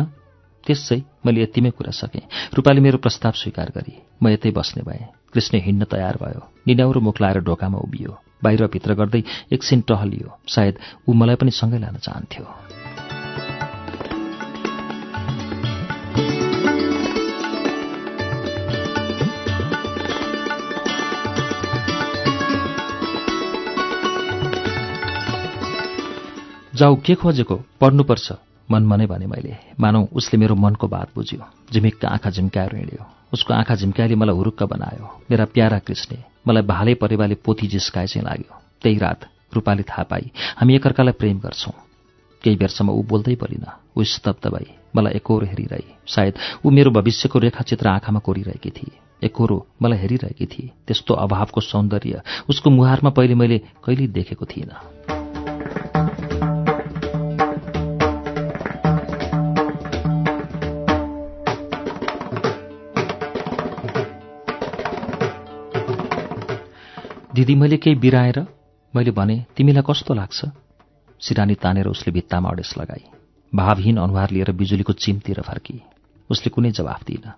त्यसै 0.67 0.99
मैले 1.25 1.43
यतिमै 1.43 1.71
कुरा 1.71 1.91
सकेँ। 1.91 2.55
रूपाले 2.55 2.81
मेरो 2.81 2.99
प्रस्ताव 2.99 3.33
स्वीकार 3.33 3.73
गरी 3.77 3.95
म 4.23 4.29
यतै 4.29 4.51
बस्ने 4.51 4.83
भएँ। 4.83 5.07
कृष्ण 5.33 5.59
हिँड्न 5.61 5.85
तयार 5.85 6.17
भयो। 6.23 6.43
निनाउरो 6.67 7.01
मुख 7.01 7.21
लाएर 7.21 7.41
ढोकामा 7.45 7.79
उभियो। 7.79 8.13
बाहिर 8.45 8.67
भित्र 8.73 8.95
गर्दै 8.95 9.23
एकछिन 9.53 9.81
टहलियो। 9.89 10.29
सायद 10.49 10.75
ऊ 11.09 11.13
मलाई 11.13 11.37
पनि 11.37 11.51
सँगै 11.51 11.79
लान 11.79 11.97
चाहन्थ्यो। 11.97 12.88
जाऊ 26.79 26.97
के 26.97 27.15
खोजेको? 27.15 27.57
पढ्नुपर्छ। 27.81 28.33
मनमनै 28.71 29.07
भने 29.07 29.27
मैले। 29.27 29.57
मानौ 29.81 30.01
उसले 30.13 30.39
मेरो 30.39 30.55
मनको 30.55 30.87
बात 30.89 31.09
बुझ्यो। 31.15 31.45
झिमिक्क 31.73 32.05
आँखा 32.05 32.31
झिम्काएर 32.31 32.77
हिँड्यो। 32.77 33.05
उसको 33.33 33.55
आँखा 33.55 33.75
झिम्काइले 33.75 34.15
मलाई 34.15 34.37
हुरुक्क 34.37 34.63
बनायो। 34.63 35.05
मेरा 35.31 35.45
प्यारा 35.45 35.79
कृष्ण 35.79 36.17
मलाई 36.47 36.63
भाले 36.63 36.95
परेवाले 36.95 37.35
पोथी 37.35 37.67
जिस्काए 37.67 38.07
चाहिँ 38.07 38.25
लाग्यो। 38.25 38.61
त्यही 38.83 38.99
रात 38.99 39.21
रूपाले 39.55 39.83
थाहा 39.83 40.03
पाई 40.03 40.31
हामी 40.57 40.75
एकअर्कालाई 40.75 41.13
प्रेम 41.13 41.39
गर्छौँ। 41.39 41.73
केही 42.45 42.57
बेरसम्म 42.57 42.91
ऊ 42.93 43.03
बोल्दै 43.03 43.35
परिन 43.35 43.65
ऊ 43.97 44.03
स्तब्ध 44.05 44.47
भई 44.47 44.67
मलाई 44.97 45.13
एकहोरो 45.19 45.47
हेरिरहे। 45.47 45.83
सायद 46.07 46.35
ऊ 46.65 46.71
मेरो 46.71 46.91
भविष्यको 46.91 47.39
रेखाचित्र 47.39 47.89
आँखामा 47.89 48.21
कोरिरहेकी 48.21 48.71
थिए। 48.71 49.27
एकहोरो 49.27 49.57
मलाई 49.83 49.99
हेरिरहेकी 49.99 50.47
थिए। 50.47 50.71
त्यस्तो 50.87 51.15
अभावको 51.15 51.61
सौन्दर्य 51.61 52.23
उसको 52.49 52.71
मुहारमा 52.71 53.11
पहिले 53.11 53.35
मैले 53.35 53.59
कहिल्यै 53.85 54.09
देखेको 54.09 54.45
थिइनँ। 54.45 54.98
दिदी 67.39 67.55
मैले 67.55 67.77
केही 67.77 67.97
बिराएर 67.97 68.39
मैले 68.95 69.11
भने 69.11 69.47
तिमीलाई 69.57 69.83
कस्तो 69.87 70.15
लाग्छ? 70.15 70.39
सिरानी 71.21 71.55
तानेर 71.55 71.87
उसले 71.87 72.13
भित्तामा 72.13 72.51
अडेस 72.51 72.75
लगाई। 72.79 73.05
भावहीन 73.55 73.97
अनुहार 73.97 74.31
लिएर 74.31 74.51
बिजुलीको 74.53 74.93
चिमतिर 74.93 75.41
फर्की। 75.41 75.83
उसले 76.31 76.51
कुनै 76.51 76.71
जवाफ 76.71 77.05
दिइन। 77.07 77.33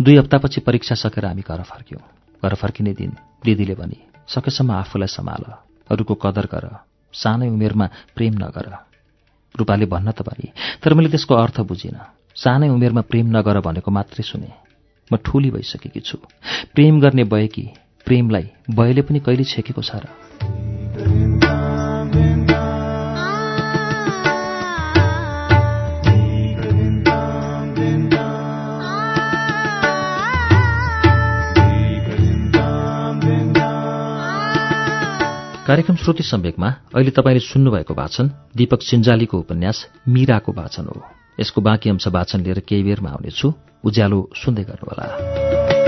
दुई 0.00 0.16
हप्तापछि 0.16 0.60
परीक्षा 0.60 0.94
सकेर 0.94 1.26
हामी 1.26 1.42
घर 1.42 1.62
फर्क्यौँ। 1.62 2.02
घर 2.42 2.54
फर्किने 2.54 2.92
दिन 2.94 3.10
दिदीले 3.44 3.74
भने 3.74 3.98
सकेसम्म 4.30 4.70
आफूलाई 4.70 5.10
सम्हाल। 5.10 5.44
अरूको 5.90 6.14
कदर 6.14 6.46
गर। 6.46 6.78
सानै 7.12 7.48
उमेरमा 7.48 7.90
प्रेम 8.14 8.34
नगर। 8.38 8.78
रूपाले 9.58 9.86
भन्न 9.86 10.10
त 10.10 10.22
भने 10.22 10.54
तर 10.82 10.94
मैले 10.94 11.10
त्यसको 11.10 11.34
अर्थ 11.34 11.60
बुझिनँ। 11.60 11.98
सानै 12.34 12.68
उमेरमा 12.68 13.00
प्रेम 13.00 13.26
नगर 13.26 13.60
भनेको 13.60 13.90
मात्रै 13.90 14.22
सुने। 14.22 14.54
म 15.12 15.16
ठुली 15.16 15.50
भइसकेकी 15.50 16.00
छु। 16.00 16.18
प्रेम 16.74 17.00
गर्ने 17.00 17.24
कि 17.46 17.74
प्रेमलाई 18.06 18.46
बयले 18.70 19.02
पनि 19.02 19.20
कहिले 19.20 19.44
छेकेको 19.44 19.82
छ 19.82 19.90
र? 19.94 20.04
कार्यक्रम 35.66 35.96
श्रुति 35.96 36.22
सम्वेकमा 36.22 36.68
अहिले 36.96 37.10
तपाईँले 37.10 37.40
सुन्नुभएको 37.40 37.94
वाचन 37.94 38.30
दीपक 38.56 38.82
सिन्जालीको 38.82 39.38
उपन्यास 39.38 39.86
मीराको 40.08 40.52
वाचन 40.52 40.84
हो। 40.84 41.02
यसको 41.40 41.60
बाँकी 41.60 41.90
अंश 41.90 42.08
वाचन 42.08 42.40
लिएर 42.40 42.58
केही 42.68 42.82
बेरमा 42.82 43.10
आउनेछु। 43.10 43.54
उज्यालो 43.84 44.30
सुन्दै 44.34 44.62
गर्नुहोला। 44.62 45.79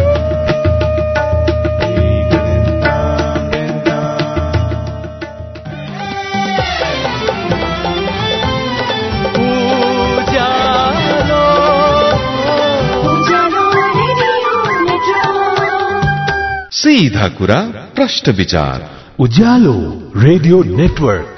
सीधा 16.92 17.26
कुरा 17.36 17.58
प्रश्न 17.96 18.32
विचार 18.32 18.82
उज्यालो 19.24 19.74
रेडियो 20.16 20.62
नेटवर्क 20.78 21.31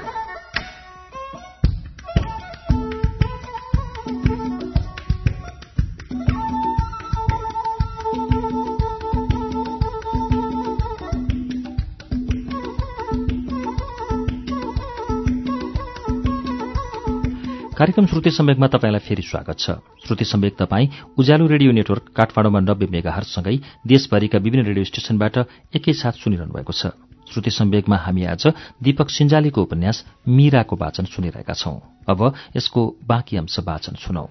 कार्यक्रम 17.75 18.05
श्रुति 18.05 18.31
सम्वेकमा 18.31 18.67
तपाईँलाई 18.67 18.99
फेरि 19.03 19.21
स्वागत 19.21 19.59
छ। 19.59 19.71
श्रुति 20.07 20.25
सम्वेक 20.25 20.55
तपाईँ 20.55 20.87
उज्यालो 21.19 21.47
रेडियो 21.47 21.71
नेटवर्क 21.71 22.07
काठमाडौँमा 22.15 22.59
नब्बे 22.59 22.87
मेगाहरसँगै 22.87 23.55
देशभरिका 23.83 24.37
विभिन्न 24.39 24.65
रेडियो 24.65 24.85
स्टेशनबाट 24.85 25.37
एकैसाथ 25.75 26.15
सुनिरहनु 26.23 26.53
भएको 26.55 26.71
छ। 26.71 26.95
श्रुति 27.27 27.51
सम्वेकमा 27.51 27.97
हामी 27.97 28.23
आज 28.31 28.47
दीपक 28.79 29.09
सिंजालीको 29.09 29.61
उपन्यास 29.61 30.03
मीराको 30.23 30.75
वाचन 30.75 31.05
सुनिरहेका 31.11 31.53
छौं। 31.53 31.75
अब 32.07 32.33
यसको 32.55 32.81
बाँकी 33.03 33.37
अंश 33.37 33.59
वाचन 33.59 33.99
सुनौ। 33.99 34.27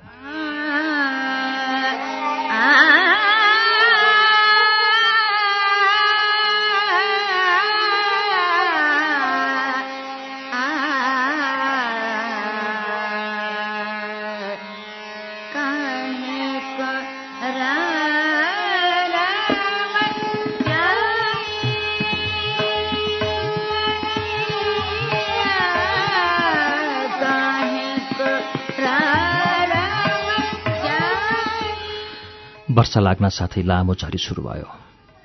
वर्षा 32.94 33.02
लाग्न 33.02 33.28
साथै 33.28 33.62
लामो 33.66 33.94
झरी 33.94 34.18
सुरु 34.18 34.42
भयो। 34.42 34.70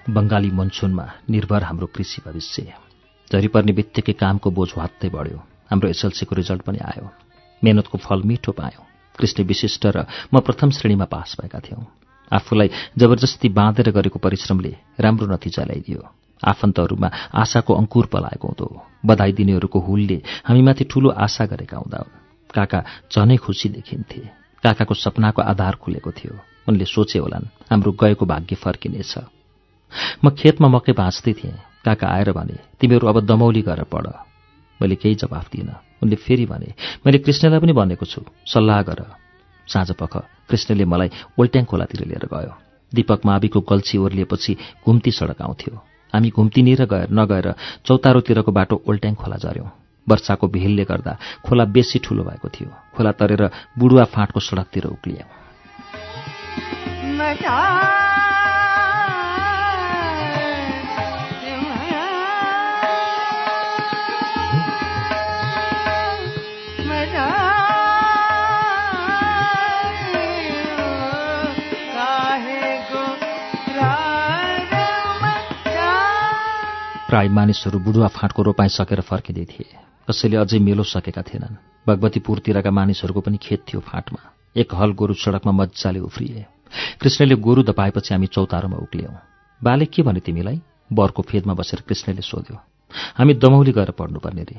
बंगाली 0.10 0.50
मनसुनमा 0.50 1.06
निर्भर 1.30 1.64
हाम्रो 1.64 1.88
कृषि 1.94 2.22
भविष्य। 2.26 2.74
झरी 3.30 3.48
पर्ने 3.54 3.74
बित्तिकै 3.78 4.14
कामको 4.18 4.50
बोझ 4.50 4.74
हात्तै 4.74 5.10
बढ्यो। 5.14 5.38
हाम्रो 5.70 5.90
एसएलसीको 5.90 6.34
रिजल्ट 6.34 6.62
पनि 6.66 6.80
आयो। 6.82 7.06
मेहनतको 7.62 7.98
फल 8.02 8.22
मिठो 8.26 8.52
पायौँ। 8.58 8.86
कृष्ण 9.20 9.44
विशिष्ट 9.46 9.86
र 9.86 10.10
म 10.34 10.42
प्रथम 10.42 10.70
श्रेणीमा 10.74 11.06
पास 11.06 11.38
भएका 11.42 11.60
थियौँ। 11.62 11.86
आफूलाई 12.34 12.70
जबरजस्ती 12.98 13.50
बाँधेर 13.54 13.94
गरेको 13.94 14.18
परिश्रमले 14.18 14.74
राम्रो 14.98 15.28
नतिजा 15.30 15.64
ल्याइदियो। 15.70 16.02
आफन्तहरूमा 16.42 17.10
आशाको 17.38 17.72
अङ्कुर 17.74 18.06
पलाएको 18.10 18.48
हुँदो। 18.48 18.68
बधाई 19.06 19.32
दिनेहरूको 19.38 19.80
हुलले 19.80 20.18
हामीमाथि 20.50 20.84
ठूलो 20.90 21.10
आशा 21.14 21.46
गरेका 21.46 21.78
हुँदा 21.78 22.00
काका 22.50 22.80
झनै 23.14 23.38
खुसी 23.38 23.70
देखिन्थे। 23.70 24.39
काकाको 24.64 24.94
सपनाको 24.94 25.42
आधार 25.42 25.76
खुलेको 25.76 26.12
थियो। 26.12 26.34
उनले 26.68 26.86
सोचे 26.86 27.20
होलान् 27.20 27.52
हाम्रो 27.72 27.92
गएको 27.92 28.26
भाग्य 28.26 28.56
फर्किनेछ। 28.56 29.14
म 30.24 30.30
खेतमा 30.30 30.68
मकै 30.68 30.94
बाँच्दै 30.94 31.34
थिएँ। 31.34 31.58
काका 31.86 32.08
आएर 32.08 32.32
भने 32.32 32.56
तिमीहरू 32.80 33.08
अब 33.08 33.20
दमौली 33.26 33.62
गरेर 33.62 33.88
पढ। 33.88 34.06
मैले 34.80 34.96
केही 34.96 35.16
जवाफ 35.16 35.50
दिइनँ। 35.52 35.76
उनले 36.04 36.16
फेरि 36.16 36.46
भने 36.46 36.70
मैले 37.06 37.18
कृष्णलाई 37.20 37.60
पनि 37.60 37.74
भनेको 37.74 38.06
छु 38.06 38.22
सल्लाह 38.46 38.82
गर। 38.84 39.02
साँझ 39.68 39.92
पख 39.92 40.14
कृष्णले 40.50 40.86
मलाई 40.86 41.10
ओल्ट्याङ 41.40 41.66
खोलातिर 41.66 42.06
लिएर 42.06 42.26
गयो। 42.28 42.54
दीपक 42.92 43.26
माविको 43.26 43.60
गल्छी 43.62 43.98
ओर्लिएपछि 43.98 44.58
घुम्ती 44.86 45.12
सडक 45.12 45.42
आउँथ्यो 45.42 45.76
हामी 46.14 46.30
घुम्तीनिर 46.30 46.86
गएर 46.86 47.10
नगएर 47.12 47.48
चौतारोतिरको 47.86 48.52
बाटो 48.52 48.76
ओल्ट्याङ 48.90 49.16
खोला 49.16 49.38
झऱ्यौँ। 49.38 49.70
वर्षाको 50.10 50.48
भिलले 50.48 50.84
गर्दा 50.84 51.18
खोला 51.46 51.66
बेसी 51.66 52.00
ठूलो 52.00 52.24
भएको 52.24 52.50
थियो। 52.50 52.70
खोला 52.96 53.12
तरेर 53.12 53.50
बुढुवा 53.78 54.04
फाँटको 54.06 54.40
सडकतिर 54.40 54.86
उक्लियौँ। 54.88 55.30
प्राय 77.10 77.28
मानिसहरू 77.28 77.80
बुढुवा 77.80 78.08
फाँटको 78.08 78.42
रोपाइँ 78.44 78.70
सकेर 78.70 79.02
फर्किँदै 79.02 79.46
थिए। 79.50 79.89
कसैले 80.10 80.38
अझै 80.38 80.60
मेलो 80.60 80.84
सकेका 80.84 81.22
थिएनन्। 81.22 81.86
भगवतीपुरतिरका 81.86 82.72
मानिसहरूको 82.72 83.22
पनि 83.22 83.38
खेत 83.38 83.62
थियो 83.70 83.80
फाँटमा। 83.80 84.22
एक 84.58 84.74
हल 84.74 84.92
गोरु 84.92 85.14
सडकमा 85.14 85.52
मजाले 85.54 86.00
उफ्रिए। 86.00 86.46
कृष्णले 87.02 87.36
गोरु 87.36 87.64
दपाएपछि 87.64 88.14
हामी 88.14 88.28
चौतारोमा 88.28 88.78
उक्लियौँ। 88.78 89.14
बाले 89.62 89.86
के 89.86 90.02
भने 90.02 90.20
तिमीलाई? 90.20 90.62
बरको 90.90 91.22
फेदमा 91.22 91.54
बसेर 91.54 91.82
कृष्णले 91.86 92.22
सोध्यो। 92.22 92.58
हामी 93.18 93.34
दमौली 93.34 93.72
गएर 93.72 93.92
पढ्नुपर्ने 93.92 94.44
रे। 94.44 94.58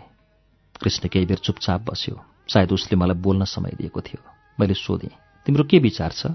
कृष्ण 0.81 1.09
केही 1.09 1.27
बेर 1.27 1.39
चुपचाप 1.43 1.81
बस्यो। 1.91 2.15
सायद 2.47 2.73
उसले 2.73 2.95
मलाई 2.97 3.19
बोल्न 3.19 3.45
समय 3.45 3.75
दिएको 3.75 4.01
थियो। 4.01 4.23
मैले 4.61 4.75
सोधेँ 4.75 5.11
तिम्रो 5.47 5.65
के 5.65 5.79
विचार 5.79 6.11
छ? 6.15 6.27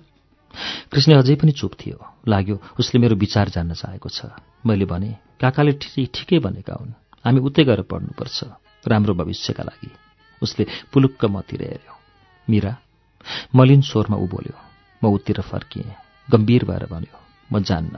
कृष्ण 0.92 1.16
अझै 1.16 1.36
पनि 1.36 1.52
चुप 1.52 1.74
थियो। 1.80 1.98
लाग्यो 2.28 2.60
उसले 2.80 3.00
मेरो 3.00 3.16
विचार 3.16 3.50
जान्न 3.50 3.74
चाहेको 3.74 4.10
छ। 4.12 4.28
मैले 4.66 4.86
भने 4.86 5.16
काकाले 5.40 5.72
ठिकै 5.72 6.40
भनेका 6.40 6.74
हुन्। 6.74 6.92
हामी 7.26 7.40
उतै 7.40 7.64
गएर 7.64 7.82
पढ्नुपर्छ। 7.82 8.65
राम्रो 8.88 9.14
भविष्यका 9.14 9.64
लागि। 9.64 9.92
उसले 10.42 10.68
पुलुक्क 10.94 11.26
मतिर 11.26 11.62
हेऱ्यो। 11.62 11.98
मिरा 12.50 12.78
मलिन 13.56 13.82
स्वरमा 13.82 14.18
ऊ 14.18 14.28
बोल्यो। 14.28 14.58
म 15.04 15.14
उतिर 15.14 15.42
फर्किएँ। 15.42 15.96
गम्भीर 16.32 16.66
भएर 16.66 16.86
भन्यो 16.86 17.20
म 17.52 17.64
जान्न। 17.64 17.98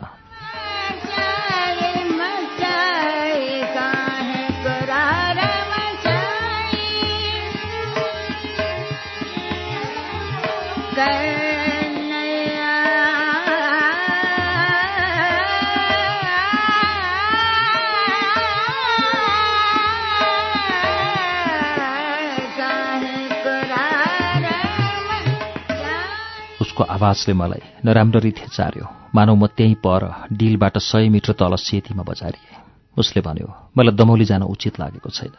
उसको 26.77 26.93
आवाजले 26.93 27.33
मलाई 27.33 27.61
नराम्ररी 27.85 28.31
थेचार्यो 28.37 28.85
मानौ 29.09 29.33
म 29.33 29.49
त्यहीँ 29.49 29.81
पर 29.81 30.29
डिलबाट 30.29 30.77
सय 30.77 31.09
मिटर 31.09 31.33
तल 31.33 31.57
सेतीमा 31.57 32.05
बजारिए। 32.05 32.53
उसले 32.93 33.21
भन्यो 33.25 33.49
मलाई 33.73 33.97
दमौली 33.97 34.25
जान 34.29 34.45
उचित 34.45 34.77
लागेको 34.77 35.09
छैन। 35.09 35.33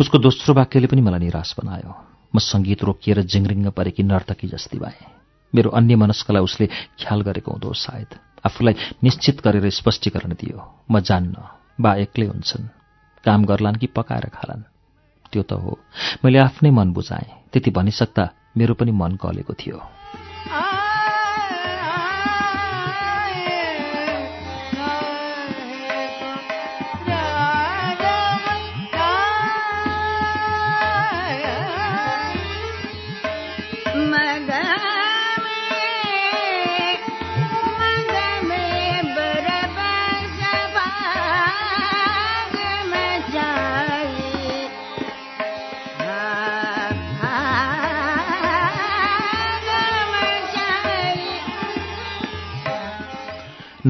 उसको 0.00 0.16
दोस्रो 0.16 0.56
वाक्यले 0.56 0.88
पनि 0.88 1.00
मलाई 1.04 1.20
निराश 1.20 1.60
बनायो। 1.60 1.92
म 2.32 2.36
सङ्गीत 2.40 2.80
रोकिएर 2.88 3.20
जिङ्रिङ्ग 3.28 3.68
परेकी 3.76 4.02
नर्तकी 4.02 4.48
जस्ती 4.48 4.78
भएँ। 4.80 5.12
मेरो 5.52 5.76
अन्य 5.76 5.94
मनस्कलाई 6.00 6.40
उसले 6.40 6.66
ख्याल 6.96 7.20
गरेको 7.20 7.52
हुँदो 7.52 7.76
सायद। 7.76 8.10
आफूलाई 8.40 8.74
निश्चित 9.04 9.44
गरेर 9.44 9.68
स्पष्टीकरण 9.68 10.40
दियो। 10.40 10.56
म 10.88 11.04
जान्न 11.04 11.36
बा 11.76 11.90
एक्लै 12.00 12.32
हुन्छन्। 12.32 12.72
काम 13.28 13.44
गर्लान् 13.44 13.76
कि 13.76 13.92
पकाएर 13.92 14.32
खालान्। 14.32 14.64
त्यो 15.32 15.42
त 15.44 15.52
हो। 15.52 15.76
मैले 16.24 16.38
आफ्नै 16.48 16.70
मन 16.72 16.96
बुझाएँ। 16.96 17.52
त्यति 17.52 17.70
भनिसक्दा 17.76 18.24
मेरो 18.56 18.72
पनि 18.80 18.92
मन 18.96 19.20
गलेको 19.20 19.52
थियो। 19.52 19.99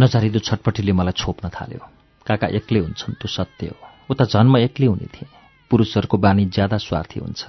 नजारिदो 0.01 0.39
छटपटीले 0.39 0.93
मलाई 0.93 1.13
छोप्न 1.13 1.49
थाल्यो। 1.49 1.81
काका 2.27 2.47
एक्लै 2.47 2.81
हुन्छन् 2.81 3.19
त्यो 3.21 3.29
सत्य 3.29 3.67
हो। 3.67 3.81
उता 4.11 4.25
जन्म 4.25 4.57
एक्लै 4.57 4.87
हुने 4.87 5.07
थिए। 5.07 5.29
पुरुषहरूको 5.71 6.17
बानी 6.17 6.45
ज्यादा 6.45 6.77
स्वार्थी 6.77 7.21
हुन्छ। 7.21 7.43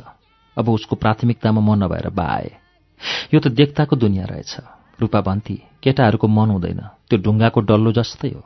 अब 0.58 0.70
उसको 0.70 0.96
प्राथमिकतामा 0.96 1.62
म 1.62 1.84
नभएर 1.84 2.10
बा 2.10 2.24
आए 2.24 2.52
यो 3.34 3.40
त 3.40 3.48
देख्ताको 3.48 3.96
दुनियाँ 3.96 4.28
रहेछ। 4.28 4.58
रूपा 5.02 5.22
भन्ती 5.22 5.56
केटाहरूको 5.84 6.28
मन 6.28 6.50
हुँदैन। 6.50 6.82
त्यो 7.10 7.18
ढुङ्गाको 7.20 7.60
डल्लो 7.62 7.92
जस्तै 7.92 8.30
हो। 8.30 8.44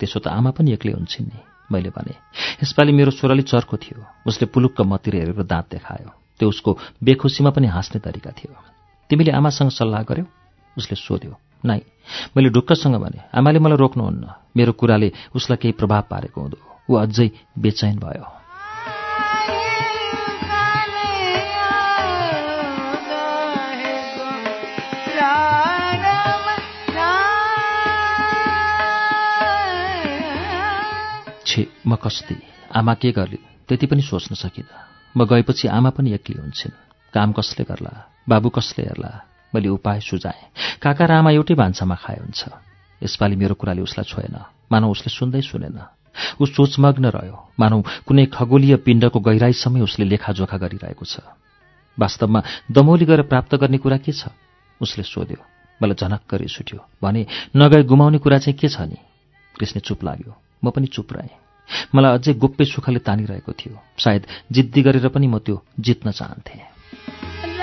त्यसो 0.00 0.18
त 0.20 0.28
आमा 0.28 0.50
पनि 0.50 0.72
एक्लै 0.72 0.92
हुन्छन् 0.92 1.26
नि 1.26 1.38
मैले 1.72 1.90
भने। 1.90 2.14
यसपालि 2.62 2.92
मेरो 2.92 3.10
छोराले 3.10 3.42
चर्को 3.42 3.76
थियो। 3.76 4.04
उसले 4.26 4.46
पुलुक्क 4.46 4.80
मतिर 4.80 5.14
हेरेर 5.14 5.42
दाँत 5.42 5.66
देखायो। 5.70 6.10
त्यो 6.38 6.48
उसको 6.48 6.78
बेखुसीमा 7.04 7.50
पनि 7.50 7.66
हाँस्ने 7.66 8.00
तरिका 8.00 8.30
थियो। 8.30 8.54
तिमीले 9.10 9.32
आमासँग 9.32 9.70
सल्लाह 9.70 10.02
गर्यौ? 10.02 10.26
उसले 10.78 10.96
सोध्यो। 10.96 11.32
नाइ 11.66 11.82
मैले 12.36 12.48
ढुक्कसँग 12.50 12.96
भने 13.02 13.20
आमाले 13.34 13.58
मलाई 13.58 13.78
रोक्नुहुन्न। 13.78 14.24
मेरो 14.56 14.72
कुराले 14.72 15.12
उसलाई 15.36 15.56
केही 15.62 15.72
प्रभाव 15.72 16.02
पारेको 16.10 16.40
हुँदो। 16.40 16.58
ऊ 16.90 16.94
अझै 16.96 17.30
बेचैन 17.58 17.98
भयो। 17.98 18.26
छे 31.46 31.62
म 31.86 31.96
कस्ती। 31.96 32.36
आमा 32.76 32.94
के 32.94 33.10
गर्लिन् 33.12 33.46
त्यति 33.68 33.86
पनि 33.86 34.02
सोच्न 34.02 34.34
सकिनँ 34.34 34.70
म 35.16 35.24
गएपछि 35.24 35.68
आमा 35.68 35.90
पनि 35.90 36.12
एक्लै 36.14 36.42
हुन्छन्। 36.42 36.78
काम 37.14 37.32
कसले 37.32 37.64
गर्ला? 37.64 37.92
बाबु 38.28 38.48
कसले 38.48 38.84
हेर्ला? 38.84 39.35
मैले 39.56 39.68
उपाय 39.72 40.00
सुझाएँ। 40.00 40.52
काका 40.84 41.04
र 41.08 41.12
आमा 41.24 41.30
एउटै 41.32 41.54
भान्सामा 41.56 41.96
खाए 41.96 42.20
हुन्छ। 42.20 42.40
यसपालि 43.00 43.36
मेरो 43.40 43.54
कुराले 43.56 43.80
उसलाई 43.80 44.04
छोएन। 44.04 44.36
मानौ 44.72 44.86
उसले 44.92 45.08
सुन्दै 45.08 45.40
सुनेन। 45.40 45.80
ऊ 46.40 46.44
सोचमग्न 46.44 47.04
रह्यो। 47.16 47.36
मानौ 47.60 47.80
कुनै 48.04 48.24
खगोलीय 48.28 48.76
पिण्डको 48.76 49.18
गहिराईसम्मै 49.20 49.80
उसले 49.80 50.04
लेखाजोखा 50.04 50.56
गरिरहेको 50.56 51.04
छ। 51.04 51.24
वास्तवमा 51.98 52.40
दमौली 52.72 53.04
गएर 53.04 53.22
प्राप्त 53.22 53.54
गर्ने 53.56 53.78
कुरा 53.78 53.96
के 53.96 54.12
छ? 54.12 54.28
उसले 54.80 55.04
सोध्यो। 55.04 55.40
मलाई 55.80 55.96
झनक्क 55.96 56.34
रिस 56.34 56.56
भने 57.02 57.26
नगए 57.56 57.82
गुमाउने 57.82 58.18
कुरा 58.18 58.38
चाहिँ 58.38 58.58
के 58.58 58.68
छ 58.68 58.80
नि? 58.80 58.96
कृष्ण 59.56 59.80
चुप 59.80 60.04
लाग्यो। 60.04 60.32
म 60.64 60.70
पनि 60.70 60.86
चुप 60.86 61.12
रहेँ। 61.12 61.36
मलाई 61.94 62.12
अझै 62.18 62.32
गोप्य 62.34 62.64
सुखले 62.64 62.98
तानिरहेको 62.98 63.52
थियो। 63.52 63.76
सायद 63.98 64.26
जिद्दी 64.52 64.82
गरेर 64.82 65.08
पनि 65.08 65.26
म 65.26 65.38
त्यो 65.38 65.64
जित्न 65.80 66.10
चाहन्थेँ। 66.10 67.55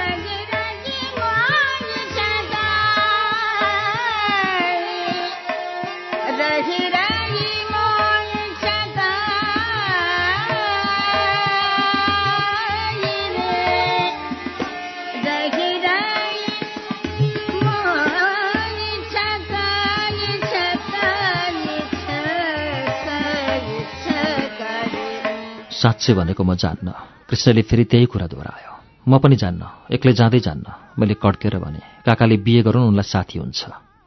साँच्चै 25.84 26.14
भनेको 26.16 26.44
म 26.44 26.56
जान्न। 26.56 26.88
कृष्णले 27.28 27.62
फेरि 27.68 27.84
त्यही 27.92 28.06
कुरा 28.08 28.28
दोहोऱ्यायो। 28.32 28.72
म 29.04 29.20
पनि 29.20 29.36
जान्न। 29.36 29.92
एक्लै 29.92 30.14
जाँदै 30.16 30.40
जान्न। 30.40 30.96
मैले 30.96 31.16
कड्केर 31.20 31.60
भने 31.60 31.82
काकाले 32.08 32.38
बिहे 32.40 32.62
गरौँ 32.64 32.88
उनलाई 32.88 33.04
साथी 33.04 33.40
हुन्छ। 33.40 33.62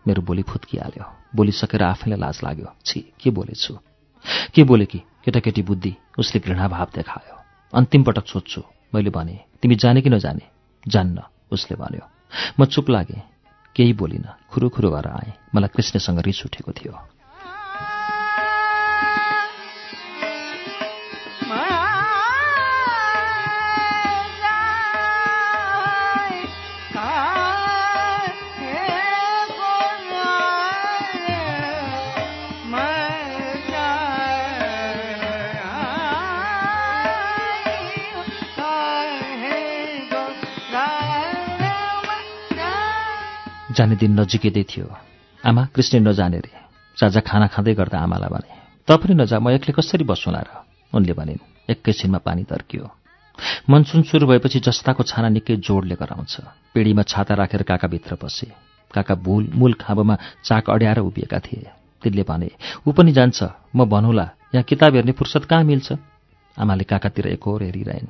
मेरो 0.09 0.23
बोली 0.25 0.43
फुत्किहाल्यो। 0.49 1.05
बोलिसकेर 1.37 1.83
आफैलाई 1.83 2.19
लाज 2.19 2.37
लाग्यो। 2.45 2.69
छि 2.81 3.01
के 3.21 3.29
बोलेछु? 3.31 3.73
के 4.55 4.63
बोले 4.65 4.87
कि? 4.89 4.99
केटाकेटी 5.25 5.63
बुद्धि 5.63 5.93
उसले 6.19 6.41
घृणाभाव 6.41 6.89
देखायो। 6.97 7.37
अन्तिम 7.77 8.03
पटक 8.09 8.27
सोध्छु। 8.27 8.61
मैले 8.95 9.11
भने 9.11 9.37
तिमी 9.61 9.75
जाने 9.77 10.01
कि 10.01 10.11
नजाने? 10.11 10.45
जान्न 10.89 11.29
उसले 11.53 11.77
भन्यो। 11.77 12.05
म 12.61 12.65
चुप 12.65 12.89
लागेँ। 12.91 13.21
केही 13.77 13.93
बोलिनँ। 13.93 14.33
खुरु 14.49 14.69
खुरु 14.73 14.89
गरेर 14.91 15.13
आएँ। 15.13 15.33
मलाई 15.55 15.69
कृष्णसँग 15.77 16.25
रिस 16.25 16.41
उठेको 16.47 16.73
थियो। 16.73 17.16
जाने 43.77 43.97
दिन 44.01 44.21
नजिकै 44.21 44.51
थियो। 44.65 44.89
आमा 45.43 45.63
कृष्ण 45.75 46.01
नजाने 46.09 46.39
रे। 46.41 46.53
चाचा 46.97 47.21
खाना 47.21 47.47
खाँदै 47.53 47.75
गर्दा 47.77 47.99
आमालाई 48.01 48.31
भने 48.33 48.51
त 48.89 48.97
पनि 48.97 49.15
नजा 49.21 49.37
म 49.39 49.53
एक्लै 49.53 49.73
कसरी 49.77 50.05
बस्छुला 50.09 50.41
र? 50.41 50.51
उनले 50.93 51.13
भनिन् 51.13 51.71
एकैछिनमा 51.71 52.19
पानी 52.25 52.45
तर्कियो। 52.49 52.85
मनसुन 53.69 54.03
सुरु 54.09 54.27
भएपछि 54.27 54.59
जस्ताको 54.65 55.03
छाना 55.05 55.29
निकै 55.29 55.57
जोडले 55.61 55.95
गराउँछ 56.01 56.35
पिँढीमा 56.73 57.03
छाता 57.05 57.35
राखेर 57.37 57.63
काकाभित्र 57.69 58.15
पसे 58.17 58.49
काका 58.95 59.15
भुल 59.21 59.53
मूल 59.53 59.73
खाँबोमा 59.77 60.17
चाक 60.41 60.71
अड्याएर 60.71 60.99
उभिएका 61.05 61.39
थिए। 61.45 61.69
तिनले 62.03 62.25
भने 62.25 62.51
ऊ 62.89 62.93
पनि 62.97 63.13
जान्छ 63.13 63.43
म 63.77 63.85
भनौँला 63.85 64.27
यहाँ 64.57 64.65
किताब 64.65 64.95
हेर्ने 64.95 65.13
फुर्सद 65.13 65.45
कहाँ 65.45 65.65
मिल्छ? 65.65 65.93
आमाले 66.57 66.85
काकातिर 66.89 67.27
एकहोर 67.37 67.63
हेरिरहेन्। 67.63 68.09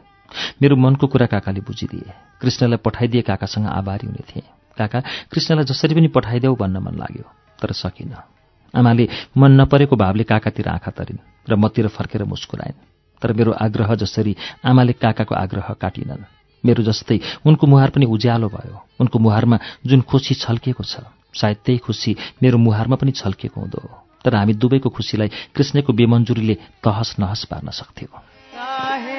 मेरो 0.62 0.76
मनको 0.76 1.06
कुरा 1.06 1.26
काकाले 1.26 1.60
बुझिदिए। 1.60 2.12
कृष्णलाई 2.40 2.78
पठाइदिए 2.78 3.22
काकासँग 3.26 3.66
आभारी 3.66 4.06
हुने 4.06 4.22
थिए। 4.30 4.46
काका 4.78 5.00
कृष्णलाई 5.32 5.64
जसरी 5.64 5.94
पनि 5.94 6.08
पठाइदेऊ 6.14 6.54
भन्न 6.54 6.76
मन 6.78 6.94
लाग्यो 6.98 7.26
तर 7.58 7.72
सकिन। 7.74 8.14
आमाले 8.74 9.08
मन 9.36 9.50
नपरेको 9.60 9.96
भावले 9.96 10.24
काकातिर 10.24 10.68
आँखा 10.68 10.90
तरिन् 10.92 11.24
र 11.48 11.56
मतिर 11.56 11.88
फर्केर 11.88 12.24
मुस्कुराइन्। 12.24 12.78
तर 13.22 13.32
मेरो 13.32 13.52
आग्रह 13.56 13.94
जसरी 13.96 14.36
आमाले 14.64 14.92
काकाको 14.94 15.34
आग्रह 15.34 15.72
काटिनन् 15.80 16.28
मेरो 16.64 16.82
जस्तै 16.82 17.18
उनको 17.46 17.66
मुहार 17.66 17.90
पनि 17.90 18.06
उज्यालो 18.06 18.48
भयो। 18.48 18.76
उनको 19.00 19.18
मुहारमा 19.18 19.58
जुन 19.86 20.00
खुसी 20.02 20.34
छल्किएको 20.36 20.84
छ 20.84 21.00
सायद 21.32 21.56
त्यही 21.64 21.78
खुसी 21.78 22.16
मेरो 22.42 22.58
मुहारमा 22.58 22.96
पनि 22.96 23.12
छल्किएको 23.12 23.60
हुँदो 23.60 23.80
तर 24.24 24.34
हामी 24.34 24.54
दुवैको 24.54 24.88
खुसीलाई 24.90 25.28
कृष्णको 25.54 25.92
बेमन्जुरीले 25.92 26.54
तहस 26.84 27.16
नहस 27.18 27.44
पार्न 27.48 27.70
सक्थ्यौँ। 27.72 29.15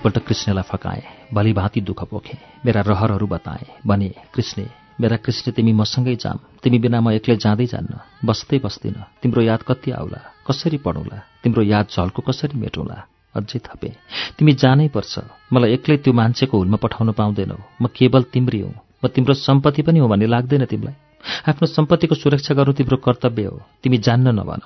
भोलिपल्ट 0.00 0.26
कृष्णलाई 0.26 0.62
फकाएँ 0.64 1.02
भलिभाँति 1.34 1.80
दुःख 1.82 2.02
पोखेँ 2.04 2.38
मेरा 2.64 2.80
रहरहरू 2.80 3.26
बताएँ 3.26 3.66
भने 3.86 4.08
कृष्ण 4.34 4.64
मेरा 5.00 5.16
कृष्ण 5.16 5.52
तिमी 5.52 5.72
मसँगै 5.72 6.14
जाम 6.16 6.38
तिमी 6.62 6.78
बिना 6.78 7.00
म 7.00 7.10
एक्लै 7.10 7.36
जाँदै 7.36 7.66
जान्न 7.66 7.98
बस्दै 8.24 8.58
बस्दिन 8.58 8.96
तिम्रो 9.20 9.42
याद 9.42 9.62
कति 9.62 9.90
आउला 9.92 10.20
कसरी 10.48 10.78
पढौँला 10.78 11.18
तिम्रो 11.44 11.62
याद 11.64 11.86
झल्को 11.90 12.22
कसरी 12.22 12.58
मेटौँला 12.58 12.96
अझै 13.34 13.58
थपे 13.60 13.90
तिमी 14.38 14.52
जानै 14.56 14.88
पर्छ 14.88 15.20
मलाई 15.52 15.72
एक्लै 15.72 15.96
त्यो 15.98 16.12
मान्छेको 16.12 16.58
हुलमा 16.58 16.78
पठाउन 16.80 17.12
पाउँदैनौ 17.12 17.58
म 17.82 17.92
केवल 17.92 18.22
तिम्री 18.32 18.60
हुँ 18.60 18.74
म 19.04 19.08
तिम्रो 19.08 19.34
सम्पत्ति 19.36 19.82
पनि 19.82 19.98
हो 19.98 20.08
भन्ने 20.08 20.26
लाग्दैन 20.26 20.64
तिमीलाई 20.64 20.96
आफ्नो 21.44 21.66
सम्पत्तिको 21.68 22.14
सुरक्षा 22.14 22.54
गर्नु 22.54 22.72
तिम्रो 22.72 22.96
कर्तव्य 23.04 23.44
हो 23.44 23.60
तिमी 23.82 23.98
जान्न 24.00 24.32
नभन 24.32 24.64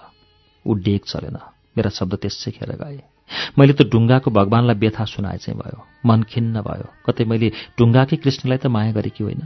ऊ 0.64 0.75
डेक 0.87 1.03
चलेन 1.07 1.38
मेरा 1.77 1.90
शब्द 1.90 2.23
त्यसै 2.23 2.51
खेर 2.51 2.73
गए। 2.79 3.13
मैले 3.59 3.73
त 3.73 3.83
ढुङ्गाको 3.83 4.31
भगवान्लाई 4.31 4.77
व्यथा 4.77 5.05
सुनाए 5.05 5.37
चाहिँ 5.37 5.61
भयो। 5.61 5.87
मन 6.07 6.23
खिन्न 6.23 6.61
भयो। 6.61 6.89
कतै 7.07 7.25
मैले 7.25 7.53
ढुङ्गाकै 7.79 8.17
कृष्णलाई 8.17 8.59
त 8.59 8.67
माया 8.67 8.93
गरेकी 8.93 9.25
होइन। 9.25 9.43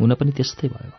हुन 0.00 0.14
पनि 0.14 0.32
त्यस्तै 0.32 0.68
भयो। 0.68 0.92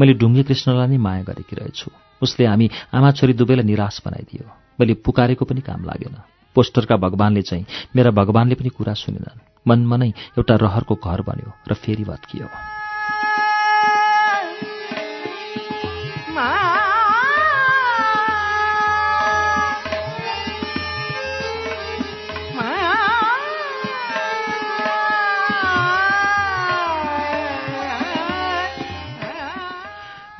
मैले 0.00 0.14
ढुङ्गे 0.14 0.42
कृष्णलाई 0.42 0.86
नै 0.86 0.96
माया 0.96 1.22
गरेकी 1.22 1.56
रहेछु। 1.56 1.90
उसले 2.22 2.46
हामी 2.46 2.70
आमा 2.94 3.10
छोरी 3.10 3.32
दुवैलाई 3.32 3.64
निराश 3.64 4.02
बनाइदियो। 4.06 4.44
मैले 4.80 4.94
पुकारेको 4.94 5.44
पनि 5.44 5.60
काम 5.60 5.84
लागेन। 5.84 6.16
पोस्टरका 6.54 6.96
भगवान्ले 6.96 7.42
चाहिँ 7.42 7.66
मेरा 7.96 8.10
भगवान्ले 8.10 8.54
पनि 8.54 8.68
कुरा 8.68 8.94
सुनेनन्। 8.94 9.40
मनमा 9.68 9.96
नै 9.96 10.08
एउटा 10.08 10.54
रहरको 10.56 10.94
घर 10.94 11.20
बन्यो 11.22 11.52
र 11.70 11.74
फेरि 11.74 12.04
भत्कियो। 12.04 12.81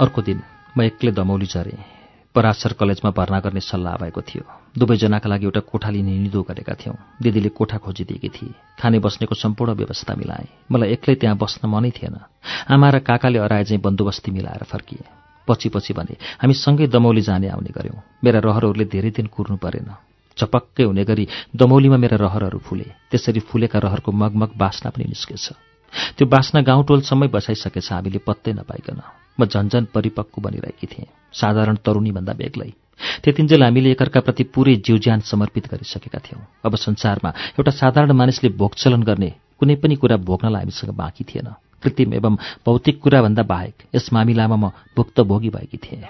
अर्को 0.02 0.22
दिन 0.22 0.38
म 0.76 0.82
एक्लै 0.82 1.12
दमौली 1.14 1.46
झरेँ। 1.46 1.78
पराशर 2.34 2.72
कलेजमा 2.72 3.10
भर्ना 3.14 3.38
गर्ने 3.40 3.60
सल्लाह 3.60 3.96
भएको 4.02 4.20
थियो। 4.20 4.42
दुवैजनाका 4.74 5.28
लागि 5.28 5.44
एउटा 5.46 5.60
कोठा 5.70 5.90
लिने 5.94 6.12
निदो 6.18 6.42
गरेका 6.42 6.74
थियौँ। 6.74 6.96
दिदीले 7.22 7.48
कोठा 7.54 7.78
खोजिदिएकी 7.78 8.28
थिए। 8.28 8.54
खाने 8.80 8.98
बस्नेको 8.98 9.34
सम्पूर्ण 9.34 9.72
व्यवस्था 9.78 10.14
मिलाए। 10.18 10.46
मलाई 10.72 10.88
एक्लै 10.96 11.14
त्यहाँ 11.14 11.36
बस्न 11.38 11.68
मनै 11.68 11.90
थिएन। 11.94 12.16
आमा 12.66 12.88
र 12.90 12.98
काकाले 12.98 13.38
अराए 13.38 13.64
चाहिँ 13.64 13.82
बन्दोबस्ती 13.84 14.30
मिलाएर 14.32 14.64
फर्किए। 14.66 15.04
पछि 15.48 15.68
पछि 15.68 15.92
भने 15.94 16.14
हामी 16.42 16.54
सँगै 16.56 16.86
दमौली 16.90 17.22
जाने 17.22 17.48
आउने 17.54 17.70
गऱ्यौँ। 17.70 18.02
मेरा 18.24 18.38
रहरहरूले 18.42 18.84
धेरै 18.90 19.10
दिन 19.14 19.26
कुर्नु 19.30 19.56
परेन। 19.62 19.94
चपक्कै 20.34 20.84
हुने 20.88 21.04
गरी 21.04 21.28
दमौलीमा 21.54 21.96
मेरा 21.96 22.16
रहरहरू 22.16 22.58
फुले। 22.58 22.88
त्यसरी 23.10 23.40
फुलेका 23.40 23.78
रहरको 23.78 24.10
मगमग 24.12 24.50
बास्ना 24.56 24.90
पनि 24.90 25.04
निस्केछ। 25.04 25.46
त्यो 26.16 26.26
बास्ना 26.26 26.60
गाउँटोलसम्मै 26.66 27.28
बसाइसकेछ 27.28 27.92
हामीले 27.92 28.18
पत्तै 28.18 28.52
नपाइकन। 28.58 29.21
म 29.40 29.44
झन्झन 29.44 29.84
परिपक्व 29.94 30.42
बनिरहेकी 30.42 30.86
थिएँ। 30.86 31.06
साधारण 31.32 31.74
तरुणीभन्दा 31.74 32.32
बेग्लै। 32.32 32.70
त्यतिन्जेल 33.24 33.62
हामीले 33.62 33.90
एकअर्काप्रति 33.90 34.44
पुरै 34.44 34.74
जीवज्यान 34.76 35.20
समर्पित 35.20 35.66
गरिसकेका 35.66 36.18
थियौँ। 36.18 36.46
अब 36.64 36.76
संसारमा 36.76 37.28
एउटा 37.28 37.70
साधारण 37.70 38.12
मानिसले 38.12 38.50
भोगचलन 38.50 39.02
गर्ने 39.02 39.32
कुनै 39.58 39.74
पनि 39.74 39.94
कुरा 39.96 40.16
भोग्नलाई 40.16 40.62
हामीसँग 40.62 40.94
बाँकी 40.94 41.24
थिएन। 41.24 41.48
कृत्रिम 41.82 42.14
एवं 42.14 42.34
भौतिक 42.66 43.00
कुराभन्दा 43.00 43.42
बाहेक 43.42 43.74
यस 43.94 44.12
मामिलामा 44.12 44.56
म 44.56 44.70
भुक्तभोगी 44.96 45.50
भएकी 45.50 45.76
थिएँ। 45.76 46.04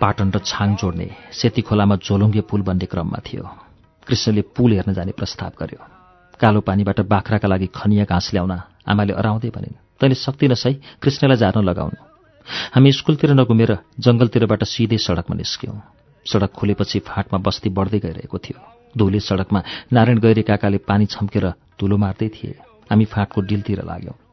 पाटन 0.00 0.28
र 0.30 0.38
छाङ 0.44 0.74
जोड्ने 0.76 1.08
सेती 1.32 1.62
खोलामा 1.62 1.96
झोलुङ्गे 1.96 2.40
पुल 2.40 2.62
बन्ने 2.62 2.86
क्रममा 2.86 3.18
थियो। 3.26 3.42
कृष्णले 4.06 4.42
पुल 4.54 4.72
हेर्न 4.72 4.92
जाने 4.92 5.12
प्रस्ताव 5.12 5.52
गर्यो। 5.60 5.80
कालो 6.40 6.60
पानीबाट 6.60 7.00
बाख्राका 7.00 7.48
लागि 7.48 7.68
खनिया 7.74 8.04
घाँस 8.04 8.30
ल्याउन 8.32 8.52
आमाले 8.86 9.12
अराउँदै 9.12 9.50
भनिन् 9.56 9.80
तैँले 10.00 10.14
सक्दिन 10.14 10.54
सही 10.54 10.74
कृष्णलाई 11.02 11.36
झार्न 11.36 11.64
लगाउनु। 11.64 11.98
हामी 12.74 12.92
स्कुलतिर 12.92 13.32
नघुमेर 13.32 13.72
जङ्गलतिरबाट 13.98 14.62
सिधै 14.64 14.98
सडकमा 14.98 15.36
निस्क्यौँ। 15.36 15.80
सडक 16.26 16.52
खुलेपछि 16.52 16.98
फाँटमा 17.08 17.38
बस्ती 17.38 17.68
बढ्दै 17.72 17.98
गइरहेको 17.98 18.38
थियो। 18.38 18.58
धुले 18.98 19.20
सडकमा 19.20 19.60
नारायण 19.92 20.18
गैरे 20.18 20.42
काकाले 20.42 20.78
पानी 20.78 21.06
छम्केर 21.06 21.46
धुलो 21.80 21.96
मार्दै 21.96 22.28
थिए। 22.28 22.54
हामी 22.90 23.04
फाँटको 23.04 23.40
डिलतिर 23.40 23.82
लाग्यौँ। 23.82 24.25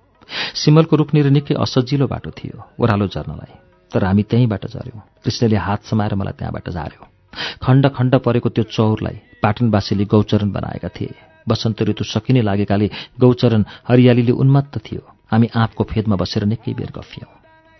सिमलको 0.55 0.95
रुखनिर 0.95 1.27
निकै 1.29 1.55
असजिलो 1.55 2.07
बाटो 2.07 2.31
थियो 2.31 2.57
ओह्रालो 2.79 3.07
झर्नलाई। 3.07 3.53
तर 3.91 4.03
हामी 4.03 4.23
त्यहीँबाट 4.23 4.63
झऱ्यौँ। 4.67 5.01
कृष्णले 5.23 5.57
हात 5.57 5.81
समाएर 5.85 6.13
मलाई 6.15 6.33
त्यहाँबाट 6.39 6.69
झार्यो 6.69 7.03
खण्ड 7.63 7.85
खण्ड 7.95 8.13
परेको 8.25 8.49
त्यो 8.49 8.63
चौरलाई 8.69 9.17
पाटनवासीले 9.41 10.05
गौचरण 10.05 10.49
बनाएका 10.51 10.89
थिए। 10.89 11.13
वसन्त 11.49 11.81
ऋतु 11.81 12.03
सकिने 12.03 12.41
लागेकाले 12.41 12.87
गौचरण 13.19 13.63
हरियालीले 13.89 14.31
उन्मत्त 14.33 14.77
थियो। 14.85 15.01
हामी 15.31 15.47
आँपको 15.49 15.83
फेदमा 15.83 16.15
बसेर 16.15 16.43
निकै 16.45 16.73
बेर 16.73 16.91
गफियौँ। 16.95 17.31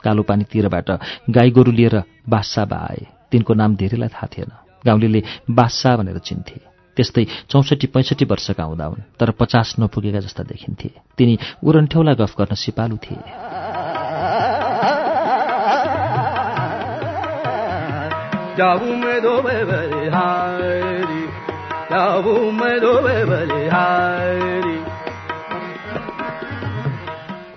कालो 0.04 0.22
पानी 0.24 0.44
तिरबाट 0.52 0.90
गाई 1.30 1.50
गोरु 1.52 1.72
लिएर 1.72 1.96
बादशाह 2.30 2.66
बा 2.66 2.78
आए। 2.90 3.06
तिनको 3.32 3.54
नाम 3.54 3.76
धेरैलाई 3.76 4.10
थाहा 4.10 4.28
थिएन। 4.28 4.52
गाउँले 4.86 5.22
बादशाह 5.50 5.98
भनेर 5.98 6.18
चिन्थे। 6.20 6.73
त्यस्तै 6.98 7.26
चौसठी 7.50 7.88
पैँसठी 7.88 8.26
वर्षका 8.26 8.64
हुँदा 8.64 8.86
हुन् 8.86 9.02
तर 9.20 9.32
पचास 9.32 9.76
नपुगेका 9.80 10.20
जस्ता 10.20 10.44
देखिन्थे। 10.44 10.92
तिनी 11.18 11.40
उरन्ठेउला 11.64 12.14
गफ 12.14 12.36
गर्न 12.42 12.56
सिपालु 12.56 12.98
थिए। 12.98 13.18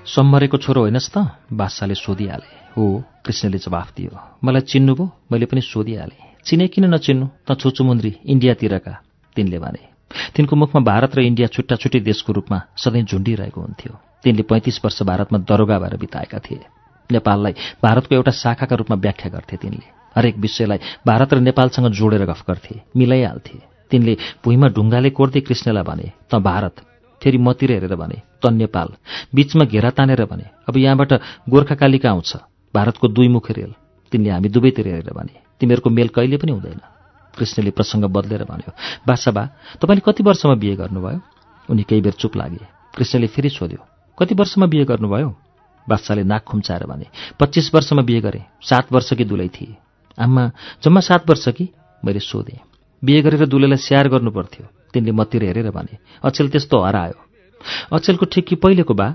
सम्मरेको 0.06 0.56
छोरो 0.56 0.80
होइनस् 0.80 1.10
त? 1.10 1.18
बादशाहले 1.52 1.94
सोधिहाले। 1.94 2.56
हो 2.76 3.04
कृष्णले 3.26 3.58
जवाफ 3.58 3.92
दियो। 3.96 4.18
मलाई 4.44 4.60
चिन्नुभयो 4.60 5.10
मैले 5.32 5.46
पनि 5.46 5.60
सोधिहालेँ। 5.60 6.34
चिने 6.44 6.68
किन 6.68 6.94
नचिन्नु? 6.94 7.28
त 7.50 7.60
छुचुमुन्द्री 7.60 8.16
इन्डियातिरका। 8.26 9.02
तिनले 9.36 9.58
भने 9.58 9.82
तिनको 10.34 10.56
मुखमा 10.56 10.80
भारत 10.82 11.16
र 11.16 11.20
इन्डिया 11.20 11.48
छुट्टा 11.48 11.76
छुट्टै 11.76 12.00
देशको 12.00 12.32
रूपमा 12.32 12.58
सधैँ 12.76 13.02
झुन्डिरहेको 13.04 13.60
हुन्थ्यो। 13.60 13.92
तिनले 14.24 14.42
पैँतिस 14.42 14.80
वर्ष 14.84 15.02
भारतमा 15.02 15.38
दरोगा 15.44 15.78
भएर 15.78 15.96
बिताएका 15.96 16.38
थिए। 16.38 16.64
नेपाललाई 17.10 17.54
भारतको 17.82 18.14
एउटा 18.14 18.32
शाखाका 18.32 18.76
रूपमा 18.76 18.96
व्याख्या 18.96 19.30
गर्थे 19.30 19.56
तिनले। 19.56 19.86
हरेक 20.16 20.36
विषयलाई 20.38 20.78
भारत 21.06 21.34
र 21.34 21.38
नेपालसँग 21.40 21.86
जोडेर 21.92 22.24
गफ 22.24 22.42
गर्थे 22.48 22.80
मिलाइहाल्थे। 22.96 23.58
तिनले 23.90 24.14
भुइँमा 24.44 24.68
ढुङ्गाले 24.76 25.10
कोर्दै 25.10 25.40
कृष्णलाई 25.40 25.84
भने 25.84 26.06
त 26.30 26.34
भारत। 26.42 26.74
फेरि 27.22 27.38
मतिर 27.38 27.70
हेरेर 27.72 27.94
भने 27.94 28.18
त 28.42 28.50
नेपाल। 28.52 28.88
बीचमा 29.34 29.64
घेरा 29.64 29.90
तानेर 29.90 30.24
भने 30.24 30.46
अब 30.68 30.76
यहाँबाट 30.76 31.12
गोर्खाकालिका 31.50 32.10
आउँछ। 32.10 32.30
भारतको 32.74 33.08
दुई 33.08 33.28
मुख 33.28 33.50
रेल। 33.50 33.72
तिनले 34.12 34.30
हामी 34.30 34.48
दुवैतिर 34.48 34.86
हेरेर 34.86 35.12
भने 35.14 35.34
तिमीहरूको 35.60 35.90
मेल 35.90 36.08
कहिले 36.08 36.36
पनि 36.36 36.52
हुँदैन। 36.52 36.80
कृष्णले 37.38 37.70
प्रसङ्ग 37.70 38.04
बदलेर 38.16 38.44
भन्यो 38.44 38.72
बासाबा 39.06 39.42
तपाईँले 39.80 40.02
कति 40.06 40.22
वर्षमा 40.22 40.54
बिहे 40.62 40.74
गर्नुभयो? 40.76 41.20
उनी 41.68 41.82
केही 41.82 42.00
बेर 42.00 42.14
चुप 42.20 42.36
लागे 42.36 42.64
कृष्णले 42.96 43.26
फेरि 43.26 43.48
सोध्यो 43.50 43.80
कति 44.18 44.34
वर्षमा 44.34 44.66
बिहे 44.66 44.84
गर्नुभयो? 44.84 45.28
बादशाहले 45.86 46.22
नाक 46.24 46.42
खुम्चाएर 46.44 46.84
भने 46.86 47.06
पच्चिस 47.40 47.74
वर्षमा 47.74 48.02
बिहे 48.02 48.20
गरे 48.20 48.40
सात 48.62 48.92
वर्षकी 48.92 49.24
दुलै 49.24 49.48
थिए। 49.54 49.76
आम्मा 50.18 50.50
जम्मा 50.82 51.00
सात 51.00 51.30
वर्ष 51.30 51.48
कि 51.48 51.68
मैले 52.02 52.20
सोधेँ 52.20 52.58
बिहे 53.02 53.20
गरेर 53.22 53.46
दुलेलाई 53.46 53.78
स्याहार 53.78 54.08
गर्नु 54.08 54.30
पर्थ्यो 54.30 54.66
तिनले 54.94 55.12
मतिर 55.12 55.44
हेरेर 55.44 55.70
भने 55.70 55.98
अचेल 56.24 56.48
त्यस्तो 56.50 56.80
हरायो। 56.80 57.18
अचेलको 57.92 58.26
ठिक 58.26 58.46
कि 58.46 58.56
पहिलेको 58.56 58.94
बा 58.94 59.08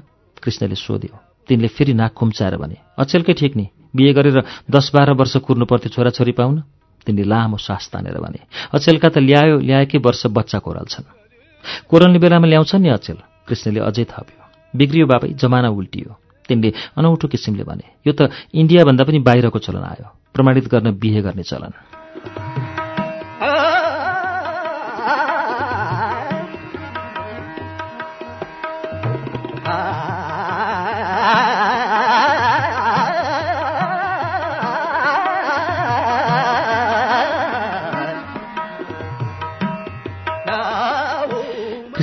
कृष्णले 0.44 0.76
सोध्यो 0.76 1.18
तिनले 1.48 1.68
फेरि 1.68 1.94
नाक 1.94 2.14
खुम्चाएर 2.14 2.56
भने 2.58 2.78
अचेलकै 3.00 3.34
ठिक 3.34 3.56
नि 3.58 3.68
बिहे 3.96 4.14
गरेर 4.14 4.38
दस 4.72 4.92
बाह्र 4.96 5.12
वर्ष 5.20 5.38
कुर्नु 5.44 5.66
पर्थ्यो 5.66 5.90
छोराछोरी 5.92 6.32
पाउन। 6.32 6.64
तिनले 7.06 7.24
लामो 7.24 7.58
सास 7.58 7.90
तानेर 7.92 8.18
भने 8.20 8.40
अचेलका 8.74 9.10
त 9.10 9.18
ल्यायो 9.18 9.58
ल्याएकै 9.60 9.98
वर्ष 9.98 10.22
बच्चा 10.28 10.60
कोराल्छन् 10.60 11.08
कोरल्ने 11.90 12.20
बेलामा 12.20 12.48
ल्याउँछन् 12.48 12.82
नि 12.82 12.90
अचेल 12.90 13.18
कृष्णले 13.48 13.80
अझै 13.80 14.04
थप्यो। 14.04 14.42
बिग्रियो 14.74 15.06
बाबै 15.08 15.30
जमाना 15.42 15.70
उल्टियो। 15.70 16.12
तिनले 16.50 16.70
अनौठो 16.98 17.28
किसिमले 17.28 17.64
भने 17.64 17.86
यो 18.08 18.14
त 18.14 18.30
इन्डियाभन्दा 18.54 19.04
पनि 19.04 19.20
बाहिरको 19.20 19.60
चलन 19.60 19.84
आयो। 19.84 20.08
प्रमाणित 20.34 20.66
गर्न 20.68 20.88
बिहे 20.98 21.22
गर्ने 21.22 21.44
चलन। 21.44 21.72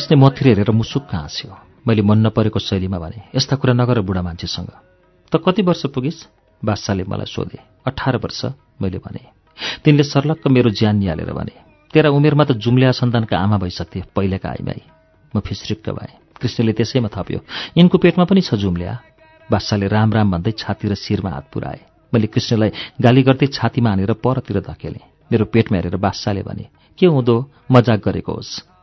कृष्ण 0.09 0.21
मतिर 0.21 0.47
हेरेर 0.49 0.71
मुसुक्क 0.73 1.13
हाँस्यो। 1.13 1.53
मैले 1.85 2.03
मन 2.03 2.19
नपरेको 2.27 2.59
शैलीमा 2.59 2.99
भने 2.99 3.29
यस्ता 3.37 3.57
कुरा 3.61 3.73
नगर 3.77 4.01
बुढा 4.01 4.23
मान्छेसँग। 4.25 4.73
त 5.29 5.37
कति 5.37 5.63
वर्ष 5.63 5.85
पुगिस् 5.93 6.25
बादशाहले 6.63 7.05
मलाई 7.05 7.29
सोधे। 7.29 7.59
अठार 7.85 8.17
वर्ष। 8.17 8.41
मैले 8.81 8.99
भने। 9.05 9.21
तिनले 9.85 10.03
सर्लक्क 10.03 10.49
मेरो 10.49 10.71
ज्यान 10.73 10.97
निहालेर 10.97 11.33
भने 11.37 11.53
तेरा 11.93 12.09
उमेरमा 12.09 12.45
त 12.45 12.57
जुम्ल्या 12.57 12.93
सन्तानका 12.97 13.37
आमा 13.37 13.57
भइसक्थे 13.61 14.03
पहिलेका 14.17 14.49
आइमाई। 14.49 14.81
म 15.37 15.41
फिस्रिक्क 15.45 15.91
भएँ। 15.93 16.41
कृष्णले 16.41 16.73
त्यसैमा 16.73 17.09
थप्यो। 17.13 17.41
यिनको 17.77 17.99
पेटमा 18.01 18.25
पनि 18.25 18.41
छ 18.41 18.57
जुम्ल्या 18.57 18.93
बादशाहले 19.51 19.87
राम 19.93 20.09
राम 20.17 20.33
भन्दै 20.33 20.57
छाती 20.57 20.89
र 20.89 20.95
शिरमा 20.97 21.31
हात 21.37 21.53
पुऱ्याए 21.53 21.81
मैले 22.13 22.33
कृष्णलाई 22.33 22.97
गाली 22.97 23.23
गर्दै 23.29 23.47
छातीमा 23.53 23.91
हानेर 23.93 24.13
परतिर 24.25 24.65
धकेलेँ। 24.65 25.05
मेरो 25.29 25.45
पेटमा 25.53 25.77
हेरेर 25.77 25.97
बादशाहले 26.01 26.43
भने 26.49 26.65
के 26.99 27.07
हुँदो? 27.07 27.37
मजाक 27.69 28.01
गरेको 28.01 28.33
होस्। 28.33 28.78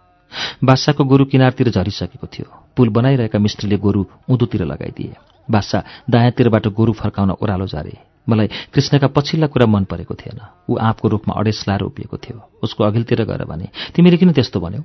बादशाहको 0.64 1.04
गोरु 1.04 1.26
किनारतिर 1.26 1.70
झरिसकेको 1.70 2.28
थियो। 2.28 2.64
पुल 2.78 2.90
बनाइरहेका 2.90 3.40
मिस्त्रीले 3.40 3.78
गोरु 3.78 4.06
उँधोतिर 4.30 4.66
लगाइदिए। 4.66 5.16
बादशाह 5.52 5.82
दायाँतिरबाट 6.10 6.68
गोरु 6.68 6.94
फर्काउन 6.94 7.32
ओह्रालो 7.32 7.68
झारे। 7.68 7.98
मलाई 8.30 8.48
कृष्णका 8.74 9.08
पछिल्ला 9.08 9.48
कुरा 9.48 9.66
मन 9.66 9.84
परेको 9.84 10.14
थिएन। 10.14 10.40
ऊ 10.70 10.78
आँपको 10.78 11.08
रूपमा 11.08 11.42
लाएर 11.42 11.82
उभिएको 11.82 12.18
थियो। 12.18 12.50
उसको 12.64 12.84
अघिल्तिर 12.84 13.24
गएर 13.24 13.46
भने 13.46 13.70
तिमीले 13.96 14.18
किन 14.18 14.32
त्यस्तो 14.34 14.60
भन्यौ? 14.60 14.82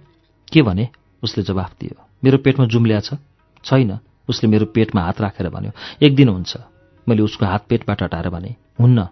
के 0.53 0.63
भने? 0.63 0.89
उसले 1.23 1.45
जवाफ 1.45 1.73
दियो। 1.81 2.07
मेरो 2.25 2.39
पेटमा 2.39 2.67
जुम्ल्या 2.67 3.01
छैन। 3.01 3.99
उसले 4.29 4.51
मेरो 4.51 4.67
पेटमा 4.67 5.03
हात 5.03 5.21
राखेर 5.21 5.49
भन्यो। 5.49 5.73
एक 6.03 6.15
दिन 6.15 6.29
हुन्छ। 6.29 6.57
मैले 7.09 7.23
उसको 7.23 7.47
हात 7.47 7.65
पेटबाट 7.69 8.03
हटाएर 8.03 8.29
भने 8.29 8.55
हुन्न। 8.81 9.09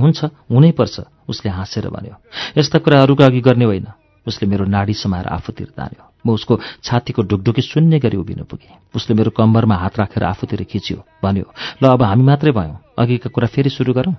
हुन्छ। 0.00 0.24
हुनै 0.24 0.70
पर्छ 0.72 1.00
उसले 1.28 1.50
हाँसेर 1.50 1.88
भन्यो। 1.88 2.14
यस्ता 2.58 2.78
कुरा 2.78 3.02
अरूका 3.02 3.26
अघि 3.26 3.40
गर्ने 3.40 3.64
होइन। 3.64 3.86
उसले 4.28 4.48
मेरो 4.48 4.64
नाडी 4.64 4.94
समाएर 4.94 5.26
आफूतिर 5.26 5.66
तान्यो। 5.76 6.04
म 6.26 6.34
उसको 6.34 6.60
छातीको 6.84 7.22
ढुकढुकी 7.22 7.62
शून्य 7.62 7.98
गरी 7.98 8.16
उभिन 8.16 8.44
पुगेँ। 8.44 8.76
उसले 8.94 9.16
मेरो 9.16 9.30
कम्बरमा 9.30 9.74
हात 9.74 9.98
राखेर 9.98 10.24
आफूतिर 10.24 10.62
खिच्यो 10.70 10.98
भन्यो 11.24 11.46
ल 11.82 11.86
अब 11.88 12.02
हामी 12.02 12.24
मात्रै 12.24 12.52
भयौँ। 12.52 12.78
अघिका 12.98 13.30
कुरा 13.34 13.48
फेरि 13.48 13.70
सुरु 13.70 13.92
गरौँ? 13.92 14.16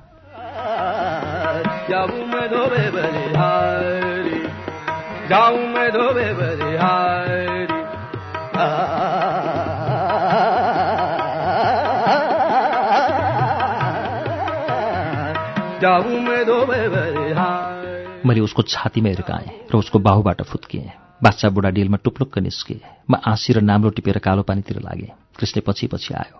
मैले 18.25 18.39
उसको 18.39 18.61
छातीमा 18.61 19.09
हिर्काएँ 19.09 19.47
र 19.71 19.77
उसको 19.77 19.99
बाहुबाट 19.99 20.41
फुत्किएँ। 20.41 20.91
बाच्चा 21.23 21.49
बुढा 21.49 21.69
डिलमा 21.69 21.97
टुप्लुक्क 22.03 22.37
निस्के 22.39 22.75
म 23.11 23.15
आँसी 23.27 23.53
र 23.53 23.61
नाम्लो 23.61 23.89
टिपेर 23.89 24.17
कालो 24.17 24.43
पानीतिर 24.43 24.79
लागेँ। 24.79 25.11
कृष्ण 25.39 25.61
पछि 25.67 25.87
पछि 25.87 26.13
आयो। 26.13 26.37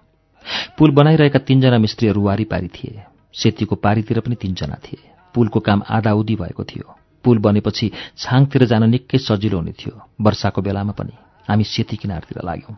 पुल 0.78 0.92
बनाइरहेका 0.92 1.40
तीनजना 1.40 1.78
मिस्त्रीहरू 1.78 2.22
वारिपारी 2.22 2.68
थिए। 2.68 3.04
सेतीको 3.34 3.76
पारीतिर 3.76 4.20
पनि 4.20 4.36
तीनजना 4.36 4.76
थिए। 4.86 5.04
पुलको 5.36 5.60
काम 5.60 5.84
आधा 5.90 6.14
उदी 6.14 6.36
भएको 6.36 6.64
थियो। 6.64 6.96
पुल 7.24 7.38
बनेपछि 7.38 7.92
छाङतिर 8.18 8.66
जान 8.66 8.90
निकै 8.90 9.18
सजिलो 9.18 9.58
हुने 9.58 9.72
थियो। 9.72 9.96
वर्षाको 10.22 10.62
बेलामा 10.62 10.92
पनि 10.92 11.16
हामी 11.50 11.64
सेती 11.64 11.96
किनारतिर 11.96 12.44
लाग्यौँ। 12.44 12.78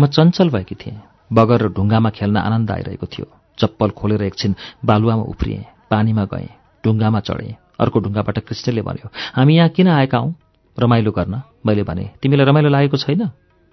म 0.00 0.06
चञ्चल 0.06 0.50
भएकी 0.50 0.74
थिएँ। 0.74 1.00
बगर 1.32 1.62
र 1.62 1.68
ढुङ्गामा 1.72 2.10
खेल्न 2.10 2.36
आनन्द 2.36 2.70
आइरहेको 2.70 3.06
थियो। 3.06 3.26
चप्पल 3.58 3.90
खोलेर 3.90 4.22
एकछिन 4.22 4.54
बालुवामा 4.84 5.22
उफ्रिएँ। 5.22 5.64
पानीमा 5.90 6.24
गएँ। 6.24 6.48
ढुङ्गामा 6.84 7.20
चढेँ। 7.20 7.61
अर्को 7.80 8.00
ढुङ्गाबाट 8.00 8.38
कृष्णले 8.38 8.82
भन्यो 8.82 9.08
हामी 9.36 9.56
यहाँ 9.56 9.68
किन 9.68 9.88
आएका 9.88 10.18
हौँ? 10.18 10.34
रमाइलो 10.76 11.10
गर्न। 11.12 11.42
मैले 11.66 11.82
भने 11.82 12.10
तिमीलाई 12.22 12.46
रमाइलो 12.46 12.68
लागेको 12.68 12.96
छैन? 12.96 13.26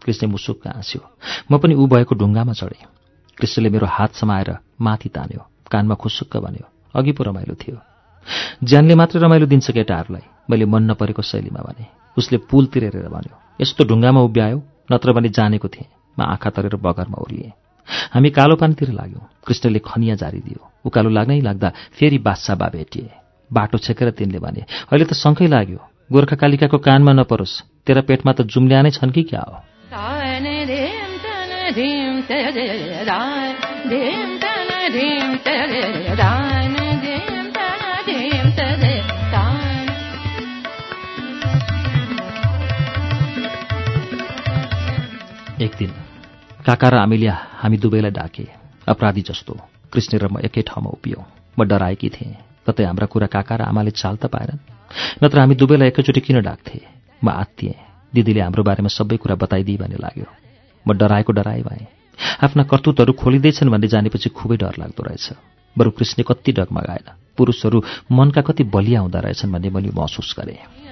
कृष्ण 0.05 0.27
मुसुक्क 0.27 0.67
हाँस्यो 0.67 1.01
म 1.51 1.57
पनि 1.57 1.75
ऊ 1.75 1.87
भएको 1.87 2.15
ढुङ्गामा 2.15 2.53
चढेँ। 2.53 2.87
कृष्णले 3.37 3.69
मेरो 3.69 3.87
हात 3.87 4.13
समाएर 4.15 4.57
माथि 4.81 5.09
तान्यो 5.09 5.41
कानमा 5.71 5.95
खुसुक्क 5.95 6.37
भन्यो 6.37 6.65
अघि 6.95 7.11
पो 7.11 7.23
रमाइलो 7.23 7.55
थियो। 7.55 7.77
ज्यानले 8.63 8.95
मात्रै 8.95 9.21
रमाइलो 9.21 9.45
दिन्छ 9.45 9.71
केटाहरूलाई 9.71 10.25
मैले 10.49 10.65
मन 10.65 10.91
नपरेको 10.91 11.21
शैलीमा 11.21 11.61
भने। 11.61 11.85
उसले 12.17 12.37
पुलतिर 12.49 12.83
हेरेर 12.83 13.07
भन्यो 13.07 13.35
यस्तो 13.61 13.83
ढुङ्गामा 13.85 14.21
उभ्यायो? 14.21 14.57
नत्र 14.91 15.13
भने 15.13 15.29
जानेको 15.29 15.67
थिएँ। 15.67 15.87
म 16.19 16.21
आँखा 16.23 16.49
तरेर 16.49 16.75
बगरमा 16.75 17.17
ओर्लिएँ। 17.21 17.51
हामी 18.13 18.29
कालो 18.29 18.55
पानीतिर 18.55 18.91
लाग्यौँ। 18.91 19.23
कृष्णले 19.47 19.79
खनिया 19.79 20.15
जारी 20.15 20.39
दियो 20.39 20.61
उकालो 20.85 21.09
लाग्नै 21.09 21.41
लाग्दा 21.41 21.69
फेरि 21.97 22.17
बादशाह 22.17 22.55
भेटिए। 22.55 23.09
बाटो 23.53 23.77
छेकेर 23.77 24.11
तिनले 24.11 24.39
भने 24.39 24.61
अहिले 24.61 25.05
त 25.05 25.13
शङ्कै 25.13 25.47
लाग्यो। 25.47 25.79
गोर्खाकालिकाको 26.11 26.77
कानमा 26.77 27.13
नपरोस्। 27.13 27.61
तेरा 27.87 28.01
पेटमा 28.01 28.31
त 28.33 28.41
जुम्ल्या 28.41 28.81
नै 28.81 28.91
छन् 28.91 29.11
कि 29.11 29.23
क्या 29.23 29.41
हो? 29.41 29.57
एक 45.61 45.71
दिन 45.79 45.91
काका 46.65 46.89
र 46.89 46.95
आमिलिया 46.95 47.35
हामी 47.53 47.77
दुवैलाई 47.77 48.11
डाके। 48.11 48.47
अपराधी 48.87 49.21
जस्तो 49.21 49.53
कृष्ण 49.93 50.17
र 50.17 50.27
म 50.27 50.39
एकै 50.39 50.61
ठाउँमा 50.61 50.89
उभियौँ। 50.89 51.23
म 51.59 51.63
डराएकी 51.63 52.09
थिएँ। 52.09 52.48
कतै 52.69 52.83
हाम्रा 52.85 53.05
कुरा 53.05 53.27
काका 53.27 53.55
र 53.55 53.61
आमाले 53.65 53.91
चाल 53.91 54.15
त 54.21 54.25
पाएनन् 54.29 54.61
नत्र 55.23 55.39
हामी 55.39 55.55
दुवैलाई 55.55 55.87
एकैचोटि 55.87 56.21
किन 56.21 56.41
डाक्थे? 56.41 56.79
म 57.23 57.29
आत्तिएँ। 57.29 57.77
दिदीले 58.13 58.41
हाम्रो 58.41 58.63
बारेमा 58.63 58.89
सबै 58.89 59.17
कुरा 59.17 59.35
बताइदिए 59.35 59.77
भन्ने 59.77 59.97
लाग्यो। 59.97 60.27
म 60.85 60.89
डराएको 60.93 61.31
डराए 61.33 61.61
भएँ। 61.61 61.85
आफ्ना 62.43 62.63
कर्तुतहरू 62.63 63.13
खोलिँदैछन् 63.13 63.69
भन्ने 63.69 63.87
जानेपछि 63.87 64.29
खुबै 64.29 64.57
डर 64.57 64.73
लाग्दो 64.79 65.03
रहेछ। 65.03 65.27
बरु 65.77 65.91
कृष्ण 65.91 66.23
कति 66.23 66.51
डगमगाएन। 66.51 67.07
पुरुषहरू 67.37 67.83
मनका 68.11 68.41
कति 68.41 68.63
बलिया 68.63 68.99
हुँदो 68.99 69.19
रहेछन् 69.19 69.51
भन्ने 69.51 69.69
मैले 69.69 69.89
महसुस 69.93 70.35
गरेँ। 70.39 70.88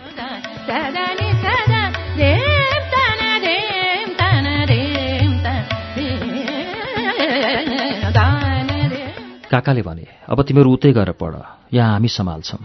काकाले 9.51 9.81
भने 9.81 10.05
अब 10.27 10.41
तिमीहरू 10.43 10.69
उतै 10.73 10.91
गएर 10.91 11.11
पढ। 11.15 11.33
यहाँ 11.73 11.91
हामी 11.93 12.07
सम्हाल्छौँ 12.07 12.59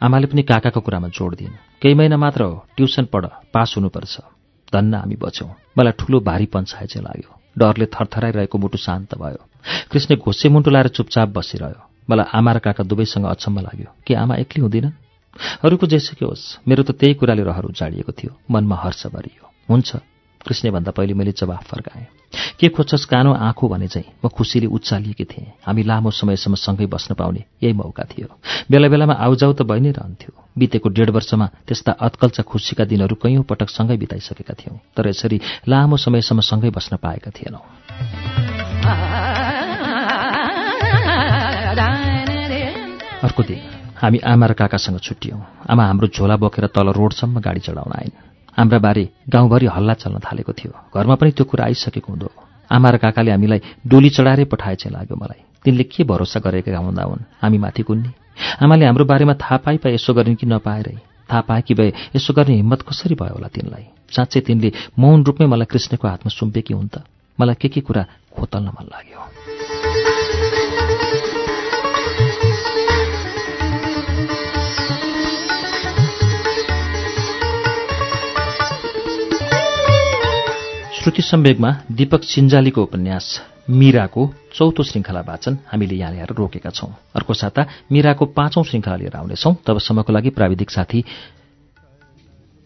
आमाले 0.00 0.26
पनि 0.26 0.42
काकाको 0.42 0.80
कुरामा 0.80 1.08
जोड 1.08 1.34
दिइन् 1.38 1.54
केही 1.82 1.94
महिना 1.94 2.16
मात्र 2.16 2.42
हो 2.42 2.54
ट्युसन 2.76 3.04
पढ 3.12 3.24
पास 3.54 3.74
हुनुपर्छ। 3.76 4.14
धन्न 4.72 4.94
हामी 4.94 5.16
बच्यौँ। 5.16 5.50
मलाई 5.78 5.92
ठुलो 5.94 6.20
भारी 6.20 6.46
पञ्चायत 6.50 6.90
चाहिँ 6.90 7.04
लाग्यो। 7.06 7.30
डरले 7.58 7.86
थरथराइरहेको 7.86 8.58
मुटु 8.58 8.78
शान्त 8.78 9.14
भयो। 9.14 9.42
कृष्ण 9.90 10.16
घोसे 10.18 10.48
मुन्टु 10.50 10.70
लाएर 10.70 10.88
चुपचाप 10.90 11.28
बसिरह्यो। 11.28 11.80
मलाई 12.10 12.26
आमा 12.34 12.52
र 12.52 12.58
काका 12.58 12.82
दुवैसँग 12.82 13.24
अचम्म 13.24 13.58
लाग्यो। 13.60 13.90
के 14.06 14.14
आमा 14.14 14.34
एक्लै 14.42 14.62
हुँदिन 14.62 14.86
अरूको 15.62 15.86
जेसुकै 15.86 16.26
होस्? 16.26 16.66
मेरो 16.66 16.82
त 16.82 16.90
त्यही 16.98 17.14
कुराले 17.14 17.42
रहर 17.46 17.64
उजाडिएको 17.70 18.12
थियो। 18.12 18.32
मनमा 18.50 18.76
हर्ष 18.82 19.06
भरियो। 19.14 19.44
हुन्छ। 19.70 19.90
कृष्णभन्दा 20.46 20.90
पहिले 20.90 21.14
मैले 21.14 21.32
जवाफ 21.32 21.64
फर्काएँ। 21.64 22.06
के 22.60 22.68
खोज्छस् 22.68 23.04
कानो 23.04 23.32
आँखो? 23.32 23.68
भने 23.68 23.88
चाहिँ 23.88 24.12
म 24.24 24.28
खुसीले 24.28 24.66
उचालिएकी 24.66 25.24
थिएँ। 25.24 25.52
हामी 25.66 25.82
लामो 25.82 26.10
समयसम्म 26.10 26.54
सँगै 26.54 26.86
बस्न 26.86 27.14
पाउने 27.14 27.44
यही 27.62 27.72
मौका 27.72 28.04
थियो। 28.04 28.28
बेला 28.70 28.88
बेलामा 28.88 29.14
आउजाउ 29.14 29.52
त 29.52 29.62
भइ 29.62 29.80
नै 29.80 29.90
रहन्थ्यो। 29.90 30.32
बितेको 30.58 30.88
डेढ 30.88 31.10
वर्षमा 31.10 31.46
त्यस्ता 31.66 31.92
अत्कल्चा 31.92 32.42
खुसीका 32.42 32.84
दिनहरू 32.84 33.14
कैयौँ 33.16 33.42
पटक 33.42 33.68
सँगै 33.68 33.96
बिताइसकेका 33.96 34.54
थियौँ। 34.54 34.78
तर 34.96 35.08
यसरी 35.08 35.40
लामो 35.68 35.96
समयसम्म 35.96 36.40
सँगै 36.40 36.70
बस्न 36.70 36.96
पाएका 36.96 37.30
थिएनौँ। 37.30 37.64
अर्को 43.24 43.42
दिन 43.42 43.60
हामी 43.96 44.18
आमा 44.18 44.46
र 44.46 44.52
काकासँग 44.52 44.98
छुट्टियौँ। 45.00 45.40
आमा 45.70 45.84
हाम्रो 45.86 46.06
झोला 46.12 46.36
बोकेर 46.36 46.66
तल 46.66 46.88
रोडसम्म 46.92 47.40
गाडी 47.40 47.60
चढाउन 47.60 47.92
आइन्। 47.96 48.23
हाम्रा 48.56 48.78
बारे 48.78 49.08
गाउँभरि 49.28 49.66
हल्ला 49.66 49.94
चल्न 49.94 50.18
थालेको 50.18 50.52
थियो। 50.52 50.72
घरमा 50.94 51.14
पनि 51.14 51.30
त्यो 51.30 51.44
कुरा 51.44 51.64
आइसकेको 51.64 52.12
हुँदो। 52.12 52.28
आमा 52.70 52.90
र 52.90 52.96
काकाले 52.96 53.30
हामीलाई 53.30 53.60
डोली 53.86 54.10
चढाएरै 54.10 54.44
पठाए 54.44 54.74
चाहिँ 54.74 54.94
लाग्यो 54.94 55.16
मलाई। 55.16 55.42
तिनले 55.64 55.84
के 55.84 56.04
भरोसा 56.04 56.40
गरेका 56.40 56.78
हुँदा 56.78 57.02
हुन्? 57.02 57.24
हामी 57.42 57.58
माथि 57.58 57.82
कुन्ने। 57.82 58.10
आमाले 58.62 58.86
हाम्रो 58.86 59.04
बारेमा 59.04 59.34
थाहा 59.34 59.56
पाइ 59.56 59.76
पाए 59.76 59.94
यसो 59.94 60.14
गरिन् 60.14 60.36
कि 60.36 60.46
नपाएरै 60.46 60.96
थाहा 61.30 61.40
पाए 61.40 61.62
कि 61.62 61.74
भए 61.74 61.92
यसो 62.16 62.34
गर्ने 62.34 62.54
हिम्मत 62.54 62.82
कसरी 62.82 63.14
भयो 63.14 63.34
होला 63.34 63.48
तिनलाई? 63.48 63.84
साँच्चै 64.14 64.40
तिनले 64.40 64.72
मौन 64.98 65.24
रूपमै 65.24 65.46
मलाई 65.46 65.66
कृष्णको 65.66 66.08
हातमा 66.08 66.30
सुम्पेकी 66.30 66.74
हुन् 66.74 66.88
त। 66.88 67.02
मलाई 67.40 67.54
के 67.54 67.68
के 67.68 67.80
कुरा 67.80 68.06
खोतल्न 68.38 68.70
मन 68.70 68.86
लाग्यो। 68.86 69.33
श्रुति 81.04 81.22
सम्वेगमा 81.22 81.76
दीपक 81.92 82.22
सिन्जालीको 82.22 82.82
उपन्यास 82.82 83.42
मीराको 83.70 84.34
चौथो 84.54 84.82
श्रृङ्खला 84.82 85.20
वाचन 85.20 85.58
हामीले 85.72 85.94
यहाँ 85.94 86.12
ल्याएर 86.12 86.32
रोकेका 86.32 86.70
छौं। 86.70 86.88
अर्को 87.16 87.34
साता 87.34 87.66
मीराको 87.92 88.26
पाँचौं 88.26 88.62
श्रृङ्खला 88.62 88.96
लिएर 88.96 89.16
आउनेछौं। 89.16 89.54
तबसम्मको 89.66 90.12
लागि 90.12 90.30
प्राविधिक 90.30 90.70
साथी 90.70 91.04